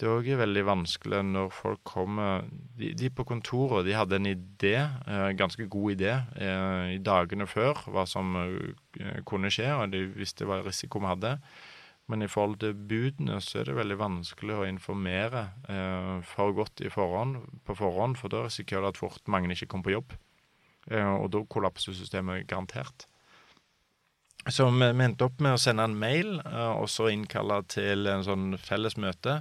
det 0.01 0.09
òg 0.09 0.27
veldig 0.41 0.63
vanskelig 0.67 1.21
når 1.29 1.51
folk 1.55 1.83
kommer 1.87 2.47
de, 2.51 2.89
de, 2.99 3.11
på 3.13 3.27
kontoret 3.29 3.85
de 3.87 3.93
hadde 3.95 4.17
en 4.19 4.27
idé, 4.27 4.73
en 5.07 5.37
ganske 5.39 5.67
god 5.71 5.93
idé, 5.93 6.17
i 6.91 6.97
dagene 6.99 7.47
før 7.47 7.85
hva 7.93 8.03
som 8.09 8.33
kunne 9.29 9.53
skje, 9.53 9.69
og 9.77 9.93
de 9.93 10.01
visste 10.17 10.49
hva 10.49 10.59
risiko 10.65 10.99
vi 11.05 11.13
hadde. 11.13 11.37
Men 12.11 12.25
i 12.25 12.29
forhold 12.29 12.59
til 12.61 12.75
budene 12.75 13.39
så 13.41 13.61
er 13.61 13.71
det 13.71 13.79
veldig 13.79 13.97
vanskelig 14.01 14.57
å 14.59 14.67
informere 14.67 15.47
eh, 15.71 16.17
for 16.27 16.55
godt 16.57 16.83
forhånd, 16.93 17.39
på 17.67 17.77
forhånd, 17.79 18.19
for 18.19 18.33
da 18.33 18.43
risikerer 18.47 18.85
du 18.85 18.91
at 18.91 19.01
fort 19.01 19.31
mange 19.31 19.53
ikke 19.55 19.71
kommer 19.71 19.89
på 19.89 19.95
jobb. 19.95 20.17
Eh, 20.91 21.13
og 21.15 21.31
da 21.33 21.45
kollapser 21.47 21.95
systemet 21.97 22.49
garantert. 22.51 23.07
Så 24.51 24.67
vi, 24.75 24.89
vi 24.91 25.05
endte 25.07 25.29
opp 25.29 25.39
med 25.45 25.55
å 25.55 25.61
sende 25.63 25.87
en 25.87 25.99
mail 25.99 26.41
eh, 26.43 26.73
og 26.75 26.89
så 26.91 27.07
innkalle 27.13 27.61
til 27.71 28.11
en 28.11 28.27
sånn 28.27 28.59
felles 28.59 28.99
møte 28.99 29.39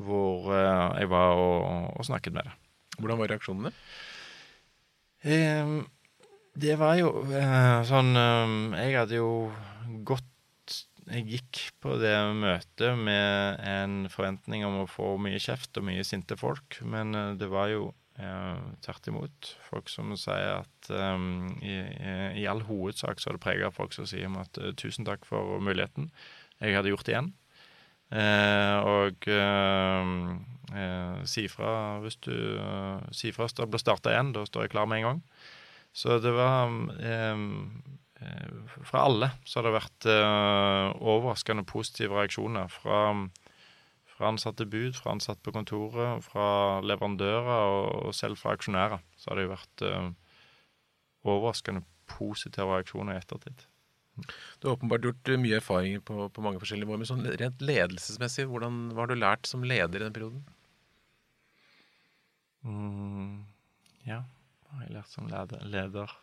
hvor 0.00 0.50
eh, 0.54 1.00
jeg 1.00 1.10
var 1.12 1.40
og, 1.40 1.96
og, 1.96 2.04
snakket 2.06 2.36
med 2.36 2.48
det. 2.48 2.54
Hvordan 2.98 3.20
var 3.20 3.32
reaksjonene? 3.32 3.72
Eh, 5.24 5.72
det 6.60 6.76
var 6.80 6.96
jo 6.98 7.10
eh, 7.28 7.80
sånn 7.88 8.12
Jeg 8.16 8.96
hadde 8.96 9.20
jo 9.20 9.30
gått 10.08 10.29
jeg 11.08 11.26
gikk 11.28 11.62
på 11.82 11.96
det 12.00 12.14
møtet 12.36 12.98
med 12.98 13.62
en 13.66 14.04
forventning 14.12 14.66
om 14.66 14.82
å 14.82 14.90
få 14.90 15.14
mye 15.22 15.40
kjeft 15.42 15.78
og 15.80 15.86
mye 15.88 16.04
sinte 16.06 16.36
folk, 16.40 16.80
men 16.82 17.16
eh, 17.16 17.32
det 17.40 17.50
var 17.52 17.70
jo 17.72 17.90
eh, 18.20 18.60
tvert 18.84 19.10
imot 19.12 19.52
folk 19.70 19.90
som 19.92 20.12
sier 20.18 20.60
at 20.60 20.90
um, 20.92 21.50
i, 21.62 21.78
i, 22.42 22.46
all 22.50 22.64
hovedsak 22.68 23.22
så 23.22 23.30
er 23.30 23.38
det 23.38 23.44
prega 23.46 23.70
av 23.70 23.76
folk 23.78 23.96
som 23.96 24.08
sier 24.08 24.30
at 24.40 24.60
tusen 24.80 25.08
takk 25.08 25.26
for 25.28 25.58
muligheten. 25.62 26.10
Jeg 26.60 26.76
hadde 26.76 26.92
gjort 26.92 27.08
det 27.08 27.16
igjen. 27.16 27.32
Eh, 28.10 28.76
og 28.90 29.28
eh, 29.30 30.08
eh, 30.74 31.20
si 31.30 31.44
fra 31.46 32.00
hvis 32.02 32.16
du 32.26 32.34
Si 33.14 33.30
fra 33.30 33.46
hvis 33.46 33.54
det 33.54 33.68
blir 33.70 33.82
starta 33.82 34.14
igjen. 34.14 34.34
Da 34.34 34.44
står 34.46 34.66
jeg 34.66 34.74
klar 34.74 34.90
med 34.90 35.00
en 35.00 35.08
gang. 35.08 35.22
Så 35.94 36.18
det 36.22 36.34
var 36.34 36.70
Eh, 37.00 37.46
fra 38.84 39.04
alle 39.06 39.30
så 39.48 39.58
har 39.58 39.68
det 39.68 39.76
vært 39.78 40.08
uh, 40.10 40.90
overraskende 41.00 41.64
positive 41.68 42.18
reaksjoner. 42.18 42.68
Fra, 42.72 43.00
fra, 44.12 44.28
ansatte 44.28 44.66
bud, 44.68 44.94
fra 44.98 45.14
ansatte 45.14 45.42
på 45.46 45.54
kontoret, 45.56 46.24
fra 46.26 46.80
leverandører 46.84 47.64
og, 47.70 47.88
og 48.10 48.16
selv 48.16 48.40
fra 48.40 48.54
aksjonærer. 48.58 49.00
Så 49.16 49.30
har 49.30 49.40
det 49.40 49.48
jo 49.48 49.54
vært 49.54 49.86
uh, 49.88 50.10
overraskende 51.28 51.84
positive 52.10 52.68
reaksjoner 52.74 53.16
i 53.16 53.22
ettertid. 53.22 53.66
Du 54.60 54.68
har 54.68 54.76
åpenbart 54.76 55.06
gjort 55.06 55.30
mye 55.40 55.60
erfaringer 55.60 56.02
på, 56.04 56.26
på 56.28 56.42
mange 56.44 56.60
forskjellige 56.60 56.84
nivåer. 56.84 57.00
Men 57.00 57.08
sånn 57.08 57.28
rent 57.40 57.62
ledelsesmessig, 57.64 58.48
hvordan, 58.50 58.90
hva 58.92 59.06
har 59.06 59.12
du 59.12 59.20
lært 59.20 59.48
som 59.48 59.64
leder 59.64 60.00
i 60.00 60.04
den 60.04 60.16
perioden? 60.16 60.42
Mm, 62.66 63.46
ja, 64.04 64.20
hva 64.66 64.76
har 64.76 64.84
jeg 64.84 64.96
lært 64.98 65.14
som 65.14 65.30
leder? 65.30 65.64
leder? 65.72 66.18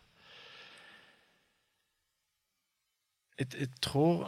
Jeg, 3.38 3.52
jeg, 3.54 3.70
tror 3.84 4.26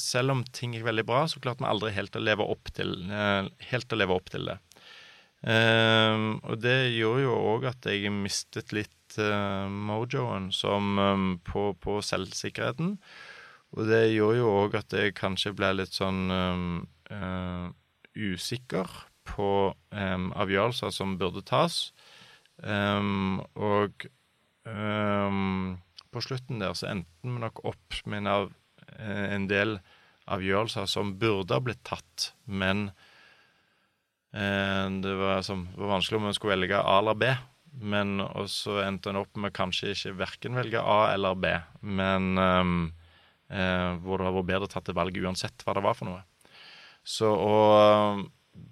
selv 0.00 0.34
om 0.34 0.42
ting 0.54 0.74
gikk 0.74 0.86
veldig 0.86 1.06
bra, 1.08 1.24
så 1.28 1.40
klarte 1.42 1.64
vi 1.64 1.70
aldri 1.70 1.92
helt 1.94 2.16
å 2.16 2.22
leve 2.22 2.46
opp 2.46 2.70
til, 2.76 2.94
uh, 3.10 3.46
helt 3.70 3.92
å 3.92 3.98
leve 4.00 4.16
opp 4.16 4.30
til 4.32 4.50
det. 4.50 4.58
Um, 5.40 6.36
og 6.44 6.60
det 6.60 6.92
gjorde 6.92 7.24
jo 7.24 7.34
òg 7.54 7.66
at 7.70 7.86
jeg 7.88 8.12
mistet 8.12 8.74
litt 8.76 9.16
uh, 9.16 9.68
mojoen 9.72 10.50
som, 10.52 10.98
um, 11.00 11.28
på, 11.46 11.70
på, 11.80 12.00
selvsikkerheten. 12.04 12.96
Og 13.76 13.86
det 13.88 14.02
gjorde 14.12 14.40
jo 14.42 14.50
òg 14.64 14.76
at 14.82 14.96
jeg 14.98 15.16
kanskje 15.16 15.54
ble 15.56 15.72
litt 15.78 15.94
sånn 15.96 16.26
um, 16.28 16.80
usikker 18.18 18.90
på 19.30 19.50
um, 19.94 20.30
avgjørelser 20.34 20.92
som 20.92 21.14
burde 21.20 21.44
tas. 21.46 21.92
og 22.60 24.04
på 26.10 26.22
slutten 26.24 26.62
der 26.62 26.74
så 26.76 26.90
endte 26.90 27.26
vi 27.26 27.40
nok 27.42 27.62
opp 27.68 28.00
med 28.10 28.24
en, 28.24 28.52
eh, 28.96 29.26
en 29.36 29.46
del 29.50 29.78
avgjørelser 30.30 30.88
som 30.90 31.14
burde 31.18 31.56
ha 31.56 31.62
blitt 31.64 31.82
tatt, 31.86 32.32
men 32.44 32.90
eh, 34.34 34.86
det, 35.02 35.14
var, 35.18 35.42
som, 35.46 35.66
var, 35.76 35.96
vanskelig 35.96 36.20
om 36.20 36.28
vi 36.28 36.36
skulle 36.38 36.56
velge 36.58 36.82
A 36.82 36.98
eller 37.00 37.18
B. 37.18 37.32
Men 37.70 38.18
så 38.50 38.80
endte 38.82 39.12
en 39.12 39.20
opp 39.20 39.36
med 39.38 39.54
kanskje 39.54 39.92
ikke 39.92 40.16
verken 40.18 40.58
velge 40.58 40.80
A 40.82 41.12
eller 41.12 41.36
B, 41.38 41.52
men 41.86 42.32
um, 42.34 42.72
eh, 43.46 43.92
hvor 44.02 44.18
det 44.18 44.26
hadde 44.26 44.40
vært 44.40 44.48
bedre 44.48 44.70
tatt 44.72 44.90
et 44.90 44.98
valg 44.98 45.20
uansett 45.22 45.62
hva 45.62 45.76
det 45.78 45.84
var 45.84 45.94
for 45.94 46.10
noe. 46.10 46.24
Så 47.06 47.30
å 47.30 47.54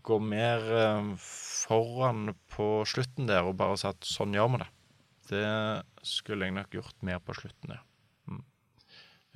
gå 0.02 0.18
mer 0.18 0.66
uh, 0.66 1.12
foran 1.22 2.34
på 2.50 2.82
slutten 2.90 3.30
der 3.30 3.46
og 3.46 3.54
bare 3.60 3.78
si 3.78 3.86
at 3.86 4.02
sånn 4.04 4.34
gjør 4.34 4.50
vi 4.56 4.62
det 4.64 4.68
det 5.30 5.48
skulle 6.06 6.48
jeg 6.48 6.56
nok 6.56 6.78
gjort 6.78 7.04
mer 7.06 7.20
på 7.24 7.36
slutten, 7.36 7.76
ja. 7.76 7.82
Mm. 8.28 8.44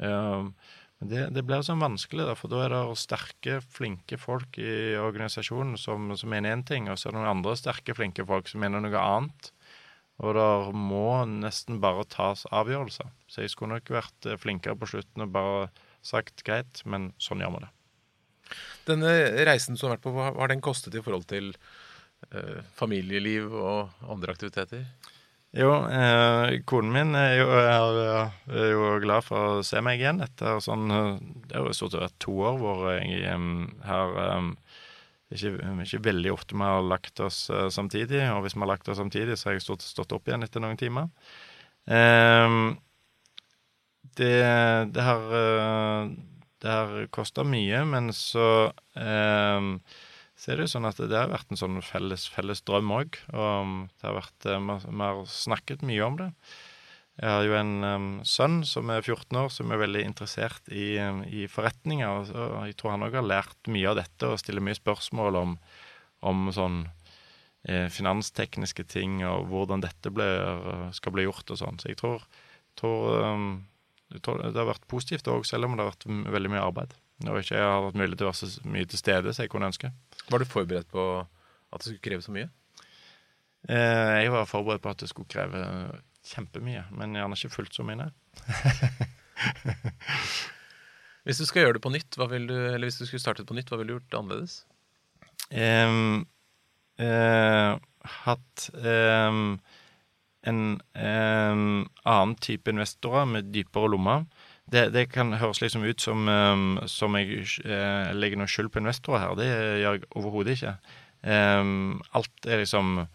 Uh, 0.03 0.73
men 1.03 1.11
det, 1.11 1.23
det 1.35 1.43
blir 1.43 1.65
sånn 1.67 1.83
vanskelig, 1.83 2.29
da, 2.29 2.37
for 2.39 2.53
da 2.53 2.61
er 2.63 2.75
det 2.77 2.83
sterke, 3.01 3.57
flinke 3.75 4.15
folk 4.23 4.55
i 4.63 4.95
organisasjonen 5.03 5.75
som, 5.81 6.13
som 6.15 6.31
mener 6.31 6.55
én 6.55 6.63
ting, 6.63 6.87
og 6.87 7.01
så 7.01 7.09
er 7.09 7.17
det 7.17 7.19
noen 7.19 7.33
andre 7.41 7.57
sterke, 7.59 7.97
flinke 7.99 8.23
folk 8.29 8.47
som 8.47 8.63
mener 8.63 8.85
noe 8.85 9.03
annet. 9.03 9.51
Og 10.23 10.37
det 10.39 10.77
må 10.79 11.25
nesten 11.27 11.81
bare 11.83 12.05
tas 12.07 12.45
avgjørelser. 12.55 13.11
Så 13.27 13.43
jeg 13.43 13.51
skulle 13.51 13.81
nok 13.81 13.91
vært 13.91 14.29
eh, 14.29 14.39
flinkere 14.39 14.79
på 14.79 14.93
slutten 14.93 15.25
og 15.25 15.33
bare 15.35 15.65
sagt 16.07 16.45
greit, 16.47 16.85
men 16.87 17.11
sånn 17.23 17.43
gjør 17.43 17.57
vi 17.57 17.65
det. 17.65 17.73
Denne 18.87 19.13
reisen 19.49 19.75
som 19.75 19.89
du 19.89 19.91
har 19.91 19.97
vært 19.97 20.07
på, 20.07 20.15
hva 20.15 20.31
har 20.37 20.53
den 20.53 20.63
kostet 20.63 20.95
i 20.95 21.03
forhold 21.03 21.27
til 21.31 21.51
eh, 22.31 22.63
familieliv 22.79 23.51
og 23.51 24.07
andre 24.07 24.37
aktiviteter? 24.37 24.87
Jo, 25.53 25.73
eh, 25.85 26.63
konen 26.65 26.93
min 26.95 27.17
er 27.19 27.35
jo, 27.37 27.49
er, 27.61 27.99
er 28.49 28.71
jo, 28.73 28.85
glad 29.03 29.27
for 29.27 29.59
å 29.59 29.65
se 29.67 29.83
meg 29.85 30.01
igjen 30.01 30.23
etter 30.25 30.63
sånn 30.65 30.87
Det 30.89 31.59
er 31.59 31.67
jo 31.67 31.75
stort 31.77 31.99
sett 31.99 32.17
to 32.25 32.39
år 32.41 32.57
hvor 32.57 32.87
jeg 32.95 33.19
har 33.85 34.15
ikke, 35.33 35.53
ikke 35.85 36.01
veldig 36.07 36.33
ofte 36.33 36.57
vi 36.57 36.65
har 36.65 36.81
lagt 36.87 37.21
oss 37.25 37.45
uh, 37.53 37.69
samtidig. 37.73 38.23
Og 38.33 38.47
hvis 38.47 38.57
vi 38.57 38.65
har 38.65 38.73
lagt 38.73 38.89
oss 38.89 39.01
samtidig, 39.01 39.37
så 39.37 39.51
har 39.51 39.59
jeg 39.59 39.67
stort 39.67 39.85
stått 39.85 40.13
opp 40.17 40.29
igjen 40.29 40.45
etter 40.45 40.65
noen 40.65 40.81
timer. 40.81 41.09
Um, 41.85 42.79
det, 44.17 44.35
det 44.93 45.05
har 45.05 45.29
uh, 45.37 46.13
har 46.65 47.07
kosta 47.11 47.45
mye, 47.45 47.85
men 47.89 48.13
så 48.17 48.71
um, 48.95 49.75
så 50.43 50.51
er 50.51 50.59
det 50.59 50.65
jo 50.67 50.73
sånn 50.73 50.89
at 50.89 50.99
det 50.99 51.15
har 51.15 51.31
vært 51.31 51.53
en 51.55 51.61
sånn 51.61 51.79
felles, 51.87 52.25
felles 52.35 52.65
drøm 52.67 52.91
òg. 52.91 53.15
Og 53.31 53.75
det 53.87 54.09
har 54.09 54.17
vært, 54.17 54.47
eh, 54.51 54.63
vi 54.83 55.03
har 55.05 55.21
snakket 55.31 55.85
mye 55.87 56.03
om 56.03 56.17
det. 56.19 56.31
Jeg 57.21 57.29
har 57.29 57.45
jo 57.47 57.55
en 57.55 57.73
um, 57.85 58.09
sønn 58.27 58.63
som 58.67 58.91
er 58.91 59.05
14 59.05 59.39
år, 59.39 59.51
som 59.53 59.71
er 59.71 59.79
veldig 59.85 60.03
interessert 60.03 60.67
i, 60.73 60.97
i 61.29 61.45
forretninger. 61.47 62.33
Og 62.35 62.67
jeg 62.67 62.75
tror 62.81 62.95
han 62.97 63.07
òg 63.07 63.19
har 63.21 63.29
lært 63.29 63.71
mye 63.71 63.93
av 63.93 64.01
dette 64.01 64.33
og 64.33 64.41
stiller 64.43 64.65
mye 64.65 64.81
spørsmål 64.81 65.39
om, 65.39 65.55
om 66.27 66.51
sånn 66.57 66.81
eh, 67.69 67.87
finanstekniske 67.93 68.89
ting 68.91 69.21
og 69.29 69.47
hvordan 69.53 69.85
dette 69.85 70.11
blir, 70.11 70.91
skal 70.97 71.15
bli 71.15 71.29
gjort 71.29 71.55
og 71.55 71.63
sånn. 71.63 71.79
Så 71.79 71.93
jeg 71.93 72.01
tror, 72.03 72.27
tror, 72.81 73.29
um, 73.29 73.47
jeg 74.11 74.27
tror 74.27 74.43
det 74.43 74.59
har 74.59 74.73
vært 74.73 74.91
positivt 74.91 75.31
òg, 75.31 75.47
selv 75.47 75.69
om 75.69 75.77
det 75.77 75.87
har 75.87 75.93
vært 75.93 76.11
veldig 76.35 76.55
mye 76.57 76.67
arbeid. 76.67 76.99
Og 77.29 77.39
ikke 77.39 77.59
jeg 77.59 77.67
har 77.67 77.87
hatt 77.87 77.99
mulighet 77.99 78.19
til 78.19 78.27
å 78.27 78.33
være 78.33 78.49
så 78.51 78.71
mye 78.73 78.89
til 78.89 79.01
stede 79.01 79.35
som 79.35 79.45
jeg 79.45 79.53
kunne 79.53 79.69
ønske. 79.71 79.93
Var 80.31 80.43
du 80.43 80.49
forberedt 80.49 80.91
på 80.93 81.05
at 81.23 81.81
det 81.81 81.89
skulle 81.89 82.05
kreve 82.05 82.25
så 82.25 82.35
mye? 82.35 82.49
Eh, 83.69 84.25
jeg 84.25 84.33
var 84.35 84.51
forberedt 84.51 84.83
på 84.83 84.93
at 84.93 85.03
det 85.03 85.11
skulle 85.11 85.31
kreve 85.31 85.63
kjempemye, 86.27 86.85
men 86.95 87.17
gjerne 87.19 87.39
ikke 87.39 87.57
fullt 87.57 87.75
så 87.75 87.87
mye, 87.87 88.11
hvis 91.27 91.39
du 91.39 91.47
skal 91.47 91.65
gjøre 91.65 91.77
det 91.77 91.85
på 91.85 91.93
nytt, 91.95 92.17
hva 92.19 92.27
vil 92.31 92.47
du, 92.51 92.55
eller 92.55 92.87
hvis 92.87 93.01
du 93.01 93.07
skulle 93.07 93.23
startet 93.23 93.49
på 93.49 93.57
nytt, 93.57 93.71
hva 93.71 93.79
ville 93.81 93.93
du 93.93 93.99
gjort 93.99 94.19
annerledes? 94.21 94.55
Um, 95.51 96.27
uh, 97.03 97.73
hatt 98.23 98.69
um, 98.79 99.59
en 100.49 100.63
um, 100.95 101.83
annen 102.07 102.37
type 102.43 102.71
investorer 102.71 103.27
med 103.31 103.53
dypere 103.55 103.91
lommer 103.93 104.27
det, 104.73 104.87
det, 104.95 105.07
kan 105.13 105.35
høres 105.37 105.61
liksom 105.63 105.85
ut 105.85 106.01
som, 106.03 106.29
um, 106.29 106.81
som 106.91 107.17
jeg 107.19 107.45
uh, 107.67 108.11
legger 108.17 108.41
noe 108.41 108.51
skyld 108.51 108.73
på 108.73 108.81
investorer 108.83 109.25
her. 109.25 109.37
Det 109.39 109.49
gjør 109.51 109.79
jeg 109.85 110.09
overhodet 110.17 110.57
ikke. 110.57 110.75
Um, 111.23 112.01
alt 112.17 112.49
er 112.49 112.63
liksom 112.63 113.07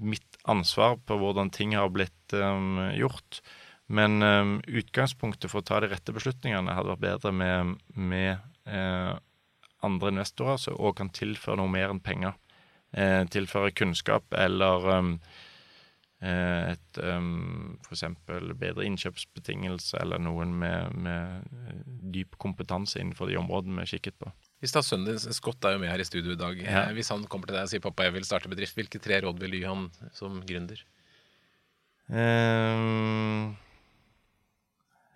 mitt 0.00 0.38
ansvar 0.50 0.98
på 1.06 1.16
hvordan 1.20 1.50
ting 1.54 1.76
har 1.78 1.90
blitt 1.94 2.34
um, 2.36 2.78
gjort. 2.96 3.42
Men 3.90 4.22
utgangspunktet 4.70 5.50
for 5.50 5.64
å 5.64 5.66
ta 5.66 5.80
de 5.82 5.88
rette 5.90 6.12
beslutningene 6.14 6.76
hadde 6.76 6.92
vært 6.92 7.02
bedre 7.02 7.32
med, 7.34 7.72
med 7.90 8.38
uh, 8.70 9.16
andre 9.82 10.12
investorer 10.12 10.60
som 10.62 10.78
òg 10.78 10.94
kan 11.00 11.10
tilføre 11.10 11.58
noe 11.58 11.72
mer 11.72 11.90
enn 11.90 12.02
penger. 12.02 12.36
Uh, 12.94 13.26
tilføre 13.30 13.74
kunnskap 13.74 14.30
eller 14.38 14.86
et 16.20 16.98
um, 17.00 17.78
f.eks. 17.86 18.02
bedre 18.60 18.84
innkjøpsbetingelse 18.84 19.96
eller 20.02 20.20
noen 20.20 20.52
med, 20.60 20.92
med, 21.00 21.46
eh, 21.64 21.78
dyp 22.12 22.36
kompetanse 22.42 23.00
innenfor 23.00 23.30
de 23.30 23.38
områdene 23.40 23.78
vi 23.78 23.86
har 23.86 23.92
kikket 23.94 24.18
på. 24.20 24.28
Hvis 24.60 24.76
da 24.76 24.82
sønnen 24.84 25.14
din, 25.14 25.32
Scott 25.32 25.64
er 25.64 25.78
jo 25.78 25.80
med 25.80 25.88
her 25.88 26.02
i 26.02 26.04
studio 26.04 26.36
i 26.36 26.40
dag. 26.40 26.60
Ja. 26.60 26.84
Hvis 26.92 27.08
han 27.08 27.24
kommer 27.24 27.48
til 27.48 27.56
deg 27.56 27.64
og 27.64 27.72
sier 27.72 27.80
'pappa, 27.80 28.04
jeg 28.04 28.18
vil 28.18 28.28
starte 28.28 28.52
bedrift', 28.52 28.76
hvilke 28.76 29.00
tre 29.00 29.22
råd 29.24 29.40
vil 29.40 29.56
du 29.56 29.62
gi 29.62 29.64
han 29.64 29.88
som 30.12 30.42
gründer? 30.44 30.84
Um, 32.10 33.56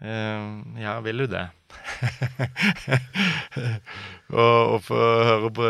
um, 0.01 0.77
ja, 0.79 1.01
vil 1.05 1.19
du 1.19 1.27
det? 1.27 1.49
og, 4.33 4.81
få 4.87 5.01
høre 5.29 5.51
på, 5.53 5.63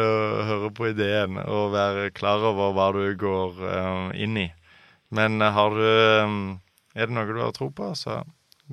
høre 0.50 0.70
på, 0.70 0.86
ideen 0.92 1.38
og 1.42 1.72
være 1.74 2.10
klar 2.14 2.44
over 2.44 2.70
hva 2.76 2.92
du 2.94 3.16
går 3.18 3.50
um, 3.64 4.12
inn 4.14 4.36
i. 4.44 4.52
Men 5.14 5.42
eh, 5.42 5.54
har 5.54 5.76
du 5.76 5.84
eh, 5.84 6.38
Er 6.94 7.10
det 7.10 7.16
noe 7.16 7.26
du 7.28 7.40
har 7.42 7.54
tro 7.54 7.70
på, 7.74 7.90
så 7.98 8.22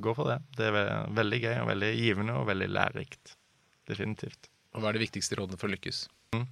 gå 0.01 0.13
for 0.15 0.29
det. 0.29 0.39
Det 0.57 0.69
er 0.69 1.09
veldig 1.17 1.39
gøy 1.41 1.55
og 1.63 1.71
veldig 1.71 1.91
givende 1.97 2.37
og 2.39 2.47
veldig 2.47 2.69
lærerikt. 2.71 3.35
Definitivt. 3.89 4.47
Og 4.75 4.83
Hva 4.83 4.91
er 4.91 4.97
de 4.97 5.03
viktigste 5.03 5.35
rådene 5.39 5.59
for 5.59 5.67
å 5.67 5.73
lykkes? 5.73 6.05
Mm. 6.35 6.45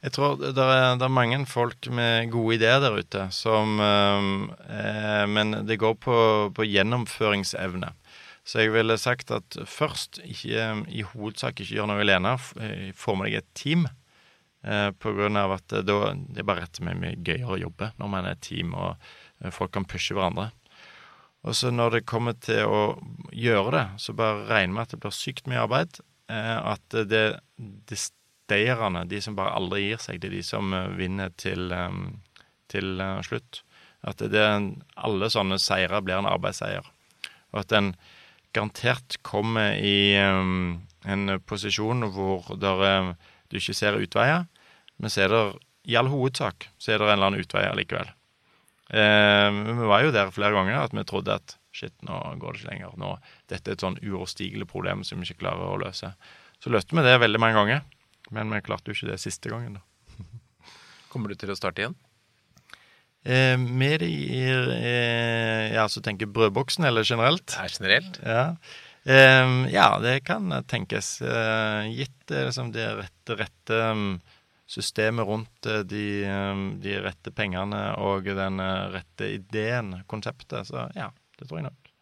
Jeg 0.00 0.14
tror 0.16 0.38
det 0.40 0.48
er, 0.56 0.96
det 0.96 1.04
er, 1.04 1.12
mange 1.12 1.38
folk 1.46 1.90
med 1.92 2.30
gode 2.32 2.56
ideer 2.56 2.80
der 2.80 2.96
ute 2.96 3.26
som 3.36 3.76
eh, 3.84 5.26
Men 5.28 5.58
det 5.68 5.76
går 5.82 5.98
på, 6.00 6.16
på, 6.56 6.66
gjennomføringsevne. 6.66 7.92
Så 8.42 8.64
jeg 8.64 8.72
ville 8.72 8.96
sagt 8.98 9.30
at 9.30 9.60
først, 9.68 10.22
ikke, 10.24 10.70
i 10.88 11.04
hovedsak 11.04 11.60
ikke 11.60 11.76
gjør 11.76 11.90
noe 11.92 12.00
alene. 12.02 12.32
Få 12.96 13.14
med 13.14 13.28
deg 13.28 13.42
et 13.42 13.50
team. 13.54 13.84
Eh, 14.64 14.88
av 14.88 15.52
at 15.54 15.68
det, 15.68 15.84
det 15.84 16.40
er 16.40 16.48
bare 16.48 16.64
rett 16.64 16.80
og 16.80 16.82
slett 16.82 16.98
mye 17.04 17.20
gøyere 17.20 17.52
å 17.52 17.60
jobbe 17.60 17.92
når 18.00 18.10
man 18.16 18.26
er 18.26 18.34
et 18.38 18.42
team. 18.48 18.72
og 18.74 18.96
Eh, 18.96 19.29
folk 19.54 19.72
kan 19.72 19.86
pushe 19.88 20.16
hverandre. 20.16 20.50
Og 21.48 21.56
så 21.56 21.70
når 21.72 21.94
det 21.96 22.08
kommer 22.08 22.36
til 22.36 22.68
å 22.68 22.80
gjøre 23.32 23.72
det, 23.76 23.84
så 24.04 24.14
bare 24.16 24.44
regner 24.50 24.76
med 24.76 24.82
at 24.84 24.94
det 24.94 25.00
blir 25.00 25.16
sykt 25.16 25.48
mye 25.48 25.62
arbeid. 25.64 26.02
Eh, 26.28 26.58
at 26.74 26.98
det, 27.08 27.24
det 27.56 28.00
stayerne, 28.02 29.06
de 29.08 29.22
som 29.24 29.38
bare 29.38 29.56
aldri 29.56 29.86
gir 29.86 30.02
seg, 30.02 30.20
det 30.20 30.28
er 30.28 30.36
de 30.36 30.44
som 30.44 30.74
eh, 30.76 30.92
vinner 31.00 31.32
til, 31.40 31.72
til 32.72 33.04
slutt. 33.26 33.62
At 34.04 34.20
det, 34.32 34.46
alle 35.00 35.32
sånne 35.32 35.60
seire 35.60 36.02
blir 36.04 36.20
en 36.20 36.28
arbeidsseier. 36.28 36.84
Og 37.54 37.64
at 37.64 37.74
en 37.76 37.94
garantert 38.52 39.18
kommer 39.26 39.76
i 39.78 40.14
en 40.18 41.34
posisjon 41.46 42.08
hvor 42.12 42.52
der, 42.60 43.14
du 43.48 43.58
ikke 43.58 43.76
ser 43.76 44.00
utveier, 44.00 44.46
men 45.00 45.12
så 45.12 45.24
er 45.24 45.32
det 45.32 45.42
i 45.90 45.96
all 45.96 46.10
hovedsak 46.12 46.68
så 46.78 46.92
er 46.92 47.00
det 47.00 47.08
en 47.08 47.14
eller 47.16 47.30
annen 47.30 47.44
utvei 47.44 47.64
likevel. 47.78 48.10
Eh, 48.90 49.48
vi 49.70 49.86
var 49.86 50.02
jo 50.02 50.12
der 50.14 50.32
flere 50.34 50.56
ganger 50.56 50.80
at 50.82 50.94
vi 50.96 51.06
trodde 51.06 51.38
at 51.38 51.56
shit, 51.74 51.94
nå 52.06 52.18
går 52.42 52.56
det 52.56 52.62
ikke 52.62 52.72
lenger. 52.72 52.98
Nå, 52.98 53.14
dette 53.50 53.70
er 53.70 53.78
et 53.78 53.84
sånn 53.84 54.00
uoverstigelig 54.02 54.66
problem 54.70 55.04
som 55.06 55.20
vi 55.20 55.28
ikke 55.28 55.44
klarer 55.44 55.70
å 55.70 55.80
løse. 55.80 56.12
Så 56.60 56.72
løste 56.74 56.96
vi 56.96 57.06
det 57.06 57.16
veldig 57.22 57.40
mange 57.40 57.58
ganger, 57.60 57.84
men 58.34 58.52
vi 58.52 58.62
klarte 58.66 58.90
jo 58.90 58.98
ikke 58.98 59.12
det 59.12 59.20
siste 59.22 59.52
gangen. 59.52 59.78
da. 59.78 60.18
Kommer 61.12 61.30
du 61.30 61.38
til 61.38 61.52
å 61.52 61.58
starte 61.58 61.84
igjen? 61.84 61.98
Eh, 63.22 63.56
med 63.60 64.02
i 64.02 64.18
eh, 64.48 65.66
Ja, 65.74 65.86
så 65.92 66.02
tenker 66.02 66.30
brødboksen, 66.32 66.86
eller 66.88 67.06
generelt? 67.06 67.54
Ja, 67.54 67.68
generelt. 67.70 68.20
Ja. 68.24 68.44
Eh, 69.04 69.54
ja, 69.72 69.88
det 70.02 70.20
kan 70.26 70.50
tenkes. 70.68 71.20
Eh, 71.22 71.92
gitt 71.94 72.34
liksom, 72.34 72.72
det 72.74 72.88
rette, 72.98 73.38
rette 73.44 73.80
um, 73.94 74.14
systemet 74.70 75.26
rundt 75.26 75.66
eh, 75.66 75.82
de, 75.88 76.04
eh, 76.24 76.64
de, 76.82 76.96
rette 77.02 77.32
pengene 77.34 77.82
og 77.98 78.28
den 78.28 78.62
eh, 78.62 78.88
rette 78.94 79.32
ideen, 79.34 79.96
konseptet. 80.10 80.68
Så 80.70 80.86
ja, 80.96 81.10
det 81.38 81.48
tror 81.48 81.60
jeg 81.60 81.68
nok. 81.70 81.92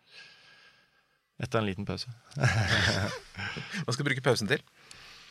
Etter 1.39 1.61
en 1.61 1.69
liten 1.69 1.87
pause. 1.87 2.11
Hva 3.85 3.95
skal 3.95 4.03
du 4.03 4.09
bruke 4.11 4.25
pausen 4.27 4.51
til? 4.51 4.65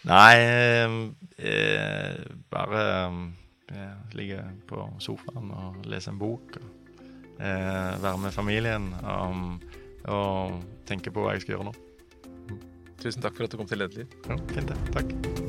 Nei, 0.07 0.37
eh, 0.39 2.21
bare 2.53 2.83
eh, 3.73 3.97
ligge 4.15 4.39
på 4.69 4.85
sofaen 5.03 5.51
og 5.51 5.81
lese 5.91 6.13
en 6.13 6.21
bok. 6.21 6.55
Og, 6.61 7.01
eh, 7.41 7.91
være 8.05 8.21
med 8.23 8.33
familien 8.33 8.93
og, 9.03 9.67
og 10.07 10.63
tenke 10.87 11.11
på 11.11 11.25
hva 11.25 11.35
jeg 11.35 11.43
skal 11.43 11.57
gjøre 11.57 11.69
nå. 11.69 11.75
Tusen 13.03 13.21
takk 13.21 13.35
for 13.37 13.45
at 13.45 13.53
du 13.53 13.59
kom 13.59 13.69
til 13.69 13.83
Lederliv. 13.83 14.17
Ja, 14.25 14.39
fint 14.55 14.71
det. 14.71 14.79
Takk. 14.95 15.46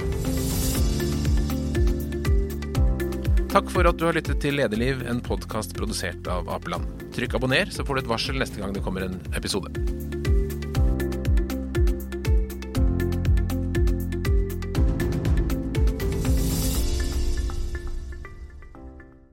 Takk 3.49 3.71
for 3.73 3.89
at 3.89 3.97
du 3.97 4.05
har 4.05 4.13
lyttet 4.13 4.43
til 4.45 4.59
Lederliv, 4.59 5.01
en 5.09 5.23
podkast 5.25 5.73
produsert 5.79 6.29
av 6.29 6.51
Apeland. 6.53 6.85
Trykk 7.17 7.39
abonner, 7.39 7.73
så 7.73 7.87
får 7.87 7.97
du 7.97 8.03
et 8.03 8.13
varsel 8.13 8.37
neste 8.43 8.61
gang 8.61 8.77
det 8.77 8.85
kommer 8.85 9.09
en 9.09 9.17
episode. 9.33 9.73